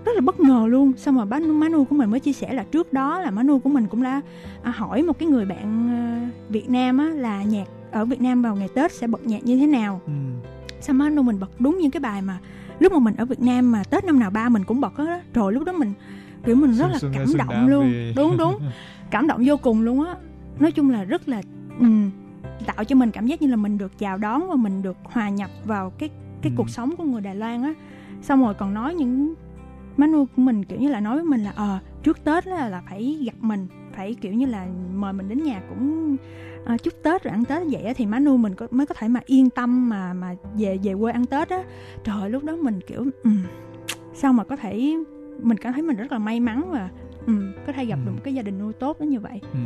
[0.05, 0.93] rất là bất ngờ luôn.
[0.97, 3.43] Xong rồi bác má nuôi của mình mới chia sẻ là trước đó là má
[3.43, 4.21] nuôi của mình cũng đã
[4.63, 8.43] à, hỏi một cái người bạn ờ, Việt Nam á là nhạc ở Việt Nam
[8.43, 10.01] vào ngày Tết sẽ bật nhạc như thế nào.
[10.07, 10.13] Ừ.
[10.81, 12.39] xong má nuôi mình bật đúng những cái bài mà
[12.81, 15.21] lúc mà mình ở Việt Nam mà Tết năm nào ba mình cũng bật á
[15.35, 15.93] rồi lúc đó mình
[16.45, 17.93] kiểu mình rất là cảm động luôn.
[18.17, 18.59] đúng đúng.
[19.11, 20.15] Cảm động vô cùng luôn á.
[20.59, 21.43] Nói chung là rất là
[21.79, 22.11] ừm,
[22.67, 25.29] tạo cho mình cảm giác như là mình được chào đón và mình được hòa
[25.29, 26.09] nhập vào cái
[26.43, 26.55] cái Ừ.
[26.57, 27.75] cuộc sống của người Đài Loan á.
[28.23, 29.35] Xong rồi còn nói những
[29.97, 32.69] má nuôi của mình kiểu như là nói với mình là ờ trước Tết là,
[32.69, 33.67] là phải gặp mình
[33.97, 36.17] phải kiểu như là mời mình đến nhà cũng
[36.69, 38.95] ờ, chúc Tết rồi ăn Tết vậy á thì má nuôi mình có, mới có
[38.99, 41.63] thể mà yên tâm mà mà về về quê ăn Tết á
[42.05, 43.43] trời ơi, lúc đó mình kiểu ừm,
[44.15, 44.95] sao mà có thể
[45.43, 46.91] mình cảm thấy mình rất là may mắn và
[47.27, 48.07] ừm, có thể gặp Ừ.
[48.07, 49.59] được một cái gia đình nuôi tốt đến như vậy Ừ.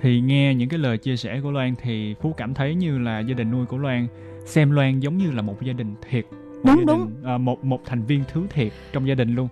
[0.00, 3.20] Thì nghe những cái lời chia sẻ của Loan thì Phú cảm thấy như là
[3.20, 4.06] gia đình nuôi của Loan
[4.44, 7.64] xem Loan giống như là một gia đình thiệt một Đúng, gia đình, à, một
[7.64, 9.48] một thành viên thứ thiệt trong gia đình luôn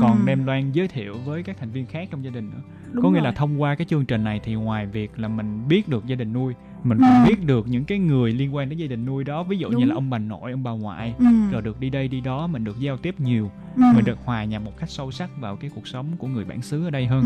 [0.00, 0.26] còn Ừ.
[0.26, 2.62] đem Loan giới thiệu với các thành viên khác trong gia đình nữa
[2.92, 3.24] Đúng có nghĩa rồi.
[3.24, 6.16] là thông qua cái chương trình này thì ngoài việc là mình biết được gia
[6.16, 7.04] đình nuôi mình Ừ.
[7.08, 9.68] còn biết được những cái người liên quan đến gia đình nuôi đó ví dụ
[9.68, 9.88] như Đúng.
[9.88, 11.24] là ông bà nội ông bà ngoại Ừ.
[11.52, 13.82] rồi được đi đây đi đó mình được giao tiếp nhiều Ừ.
[13.94, 16.62] mình được hòa nhập một cách sâu sắc vào cái cuộc sống của người bản
[16.62, 17.22] xứ ở đây hơn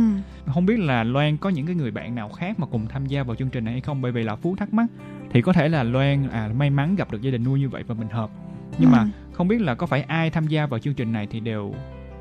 [0.46, 0.52] Ừ.
[0.52, 3.22] không biết là Loan có những cái người bạn nào khác mà cùng tham gia
[3.22, 4.86] vào chương trình này hay không bởi vì là Phú thắc mắc
[5.32, 7.82] thì có thể là Loan à may mắn gặp được gia đình nuôi như vậy
[7.86, 8.30] và mình hợp
[8.78, 8.96] nhưng Ừ.
[8.96, 11.74] mà không biết là có phải ai tham gia vào chương trình này thì đều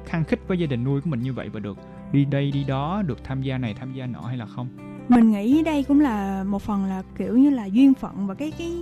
[0.06, 1.78] khăng khích với gia đình nuôi của mình như vậy và được
[2.12, 4.68] đi đây đi đó được tham gia này tham gia nọ hay là không?
[5.10, 8.52] Mình nghĩ đây cũng là một phần là kiểu như là duyên phận và cái
[8.58, 8.74] cái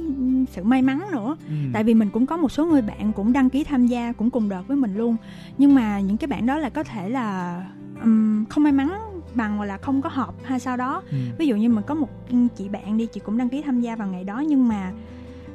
[0.51, 1.35] sự may mắn nữa.
[1.47, 1.53] Ừ.
[1.73, 4.29] tại vì mình cũng có một số người bạn cũng đăng ký tham gia cũng
[4.29, 5.15] cùng đợt với mình luôn.
[5.57, 7.63] Nhưng mà những cái bạn đó là có thể là
[8.01, 8.89] ừm, không may mắn
[9.33, 11.03] bằng hoặc là không có hợp hay sau đó.
[11.11, 11.17] Ừ.
[11.37, 12.09] ví dụ như mình có một
[12.57, 14.39] chị bạn đi chị cũng đăng ký tham gia vào ngày đó.
[14.47, 14.91] Nhưng mà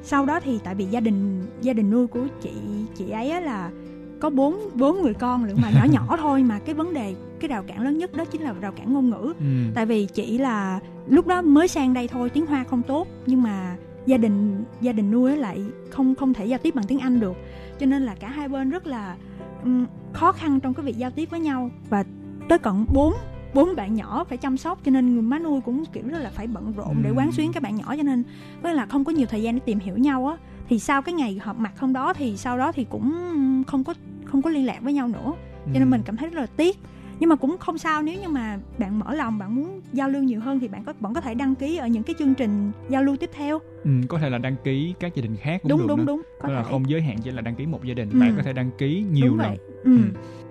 [0.03, 2.51] sau đó thì tại vì gia đình gia đình nuôi của chị
[2.95, 3.70] chị ấy là
[4.25, 7.49] có bốn bốn người con nữa mà nhỏ nhỏ thôi mà cái vấn đề cái
[7.49, 9.33] rào cản lớn nhất đó chính là rào cản ngôn ngữ.
[9.39, 9.45] Ừ.
[9.75, 13.43] tại vì chỉ là lúc đó mới sang đây thôi tiếng hoa không tốt nhưng
[13.43, 15.61] mà gia đình gia đình nuôi lại
[15.91, 17.37] không không thể giao tiếp bằng tiếng anh được.
[17.81, 19.16] Cho nên là cả hai bên rất là
[19.62, 21.70] ừm, khó khăn trong cái việc giao tiếp với nhau.
[21.91, 22.05] Và
[22.49, 23.14] tới cận bốn
[23.55, 26.31] bốn bạn nhỏ phải chăm sóc cho nên người má nuôi cũng kiểu rất là
[26.31, 27.18] phải bận rộn để Ừm.
[27.18, 27.97] quán xuyến các bạn nhỏ.
[27.97, 28.25] Cho nên
[28.62, 30.37] với là không có nhiều thời gian để tìm hiểu nhau á.
[30.68, 33.12] Thì sau cái ngày họp mặt hôm đó thì sau đó thì cũng
[33.66, 33.95] không có
[34.35, 35.32] không có liên lạc với nhau nữa
[35.64, 35.78] cho Ừ.
[35.78, 36.78] nên mình cảm thấy rất là tiếc
[37.20, 40.22] nhưng mà cũng không sao nếu như mà bạn mở lòng bạn muốn giao lưu
[40.22, 42.70] nhiều hơn thì bạn có vẫn có thể đăng ký ở những cái chương trình
[42.89, 45.70] giao lưu tiếp theo Ừ, có thể là đăng ký các gia đình khác cũng
[45.70, 46.05] đúng được đúng nữa.
[46.07, 48.11] đúng có Tức là thể không giới hạn chỉ là đăng ký một gia đình
[48.12, 48.20] Ừ.
[48.20, 49.99] bạn có thể đăng ký nhiều đúng lần vậy ừ.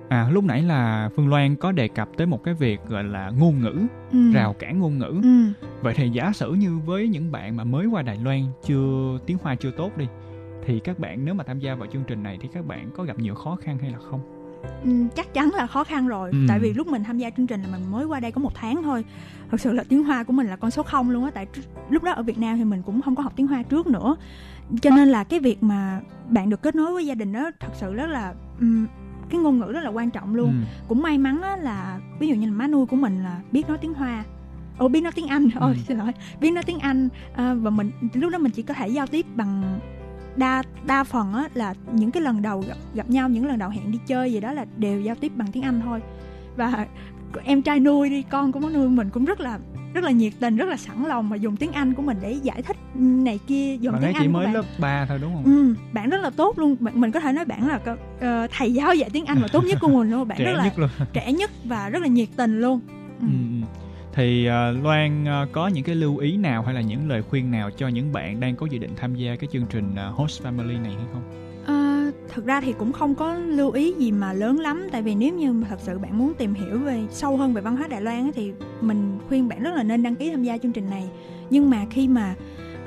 [0.09, 3.29] À lúc nãy là Phương Loan có đề cập tới một cái việc gọi là
[3.29, 3.81] ngôn ngữ,
[4.11, 4.31] Ừ.
[4.33, 5.19] rào cản ngôn ngữ.
[5.23, 5.67] Ừ.
[5.81, 9.37] Vậy thì giả sử như với những bạn mà mới qua Đài Loan chưa tiếng
[9.43, 10.05] Hoa chưa tốt đi
[10.65, 13.03] thì các bạn nếu mà tham gia vào chương trình này thì các bạn có
[13.03, 14.21] gặp nhiều khó khăn hay là không?
[14.83, 16.37] Ừ, chắc chắn là khó khăn rồi Ừ.
[16.47, 18.51] tại vì lúc mình tham gia chương trình là mình mới qua đây có một
[18.55, 19.05] tháng thôi
[19.51, 21.47] thật sự là tiếng hoa của mình là con số không luôn á tại
[21.89, 24.15] lúc đó ở việt nam thì mình cũng không có học tiếng hoa trước nữa
[24.81, 27.71] cho nên là cái việc mà bạn được kết nối với gia đình đó thật
[27.73, 28.87] sự rất là ừm,
[29.29, 30.57] cái ngôn ngữ rất là quan trọng luôn Ừ.
[30.87, 33.67] cũng may mắn á là ví dụ như là má nuôi của mình là biết
[33.69, 34.23] nói tiếng hoa
[34.77, 35.81] Ồ biết nói tiếng Anh, ôi Ừ.
[35.87, 36.11] xin lỗi,
[36.41, 39.25] biết nói tiếng Anh à, và mình lúc đó mình chỉ có thể giao tiếp
[39.35, 39.79] bằng
[40.37, 43.69] đa đa phần á là những cái lần đầu gặp gặp nhau những lần đầu
[43.69, 46.01] hẹn đi chơi gì đó là đều giao tiếp bằng tiếng Anh thôi
[46.55, 46.85] và
[47.43, 49.59] em trai nuôi đi con của má nuôi mình cũng rất là
[49.93, 52.31] rất là nhiệt tình rất là sẵn lòng mà dùng tiếng Anh của mình để
[52.43, 55.19] giải thích này kia dùng Bạn tiếng ấy Anh chỉ mới bạn lớp 3 thôi
[55.21, 55.43] đúng không?
[55.43, 57.79] Ừ, bạn rất là tốt luôn bạn, mình có thể nói bạn là
[58.19, 60.53] ờ, thầy giáo dạy tiếng Anh mà tốt nhất của mình luôn bạn Trẻ rất
[60.57, 60.89] là nhất luôn.
[61.13, 62.79] trẻ nhất và rất là nhiệt tình luôn
[63.19, 63.27] Ừ.
[63.27, 63.67] ừ.
[64.13, 67.51] Thì uh, Loan uh, có những cái lưu ý nào hay là những lời khuyên
[67.51, 70.43] nào cho những bạn đang có dự định tham gia cái chương trình uh, Host
[70.43, 71.23] Family này hay không?
[72.33, 75.33] Thực ra thì cũng không có lưu ý gì mà lớn lắm tại vì nếu
[75.33, 78.23] như thật sự bạn muốn tìm hiểu về sâu hơn về văn hóa Đài Loan
[78.23, 78.51] ấy, thì
[78.81, 81.09] mình khuyên bạn rất là nên đăng ký tham gia chương trình này
[81.49, 82.35] nhưng mà khi mà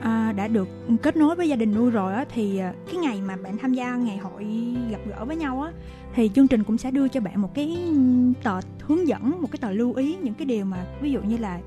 [0.00, 0.68] à, đã được
[1.02, 3.74] kết nối với gia đình nuôi rồi á thì à, cái ngày mà bạn tham
[3.74, 4.46] gia ngày hội
[4.90, 5.72] gặp gỡ với nhau á
[6.14, 7.78] thì chương trình cũng sẽ đưa cho bạn một cái
[8.42, 11.36] tờ hướng dẫn một cái tờ lưu ý những cái điều mà ví dụ như
[11.36, 11.60] là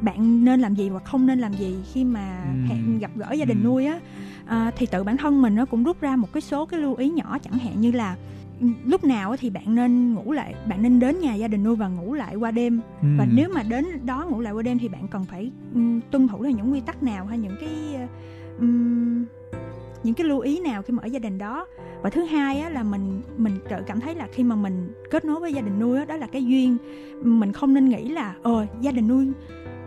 [0.00, 3.44] bạn nên làm gì hoặc không nên làm gì khi mà hẹn gặp gỡ gia
[3.44, 4.00] đình nuôi á
[4.46, 6.94] à, thì tự bản thân mình nó cũng rút ra một cái số cái lưu
[6.94, 8.16] ý nhỏ chẳng hạn như là
[8.60, 11.76] ừ, lúc nào thì bạn nên ngủ lại bạn nên đến nhà gia đình nuôi
[11.76, 12.80] và ngủ lại qua đêm.
[13.00, 13.36] Và Ừm.
[13.36, 16.42] nếu mà đến đó ngủ lại qua đêm thì bạn cần phải ừm, tuân thủ
[16.42, 17.70] theo những quy tắc nào hay những cái
[18.58, 19.24] ừm,
[20.02, 21.66] những cái lưu ý nào khi mà ở gia đình đó.
[22.02, 25.24] Và thứ hai á, là mình mình tự cảm thấy là khi mà mình kết
[25.24, 26.76] nối với gia đình nuôi á, đó là cái duyên.
[27.22, 29.26] Mình không nên nghĩ là ờ gia đình nuôi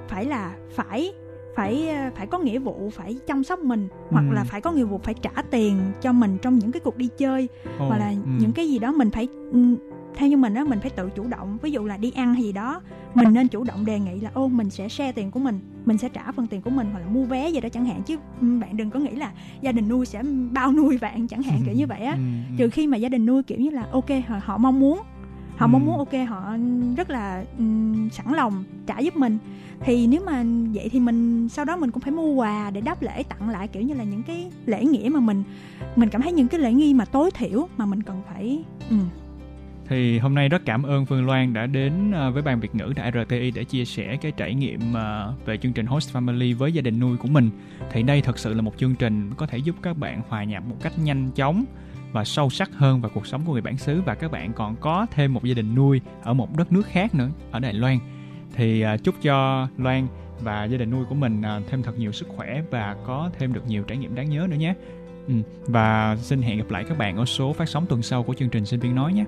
[0.08, 1.14] phải là phải
[1.58, 4.34] phải ờ, phải có nghĩa vụ phải chăm sóc mình hoặc Ừ.
[4.36, 7.10] là phải có nghĩa vụ phải trả tiền cho mình trong những cái cuộc đi
[7.18, 7.50] chơi
[7.80, 8.16] Ồ, hoặc là ừ.
[8.40, 9.76] những cái gì đó mình phải ừm,
[10.16, 12.44] theo như mình á mình phải tự chủ động ví dụ là đi ăn hay
[12.44, 12.82] gì đó
[13.16, 15.98] mình nên chủ động đề nghị là ô mình sẽ share tiền của mình mình
[15.98, 18.18] sẽ trả phần tiền của mình hoặc là mua vé gì đó chẳng hạn chứ
[18.42, 19.32] ừm, bạn đừng có nghĩ là
[19.62, 22.56] gia đình nuôi sẽ bao nuôi bạn chẳng hạn kiểu như vậy á Ừ, ừ.
[22.58, 25.00] trừ khi mà gia đình nuôi kiểu như là ok họ mong muốn
[25.58, 25.70] họ Ừ.
[25.70, 26.56] mong muốn ok họ
[26.98, 29.38] rất là ừm, sẵn lòng trả giúp mình
[29.80, 30.44] thì nếu mà
[30.74, 33.68] vậy thì mình sau đó mình cũng phải mua quà để đáp lễ tặng lại
[33.68, 35.44] kiểu như là những cái lễ nghĩa mà mình
[35.96, 38.96] mình cảm thấy những cái lễ nghi mà tối thiểu mà mình cần phải ừ.
[39.90, 42.94] Thì hôm nay rất cảm ơn Phương Loan đã đến ờ, với ban Việt ngữ
[42.96, 46.72] tại RTI để chia sẻ cái trải nghiệm ờ, về chương trình Host Family với
[46.72, 47.50] gia đình nuôi của mình.
[47.92, 50.64] Thì đây thật sự là một chương trình có thể giúp các bạn hòa nhập
[50.70, 51.66] một cách nhanh chóng
[52.12, 54.76] và sâu sắc hơn vào cuộc sống của người bản xứ và các bạn còn
[54.76, 58.00] có thêm một gia đình nuôi ở một đất nước khác nữa, ở Đài Loan.
[58.56, 60.08] Thì à, chúc cho Loan
[60.40, 63.54] và gia đình nuôi của mình à, thêm thật nhiều sức khỏe và có thêm
[63.54, 64.74] được nhiều trải nghiệm đáng nhớ nữa nhé.
[65.28, 65.34] Ừ.
[65.66, 68.50] Và xin hẹn gặp lại các bạn ở số phát sóng tuần sau của chương
[68.50, 69.26] trình Sinh viên nói nhé.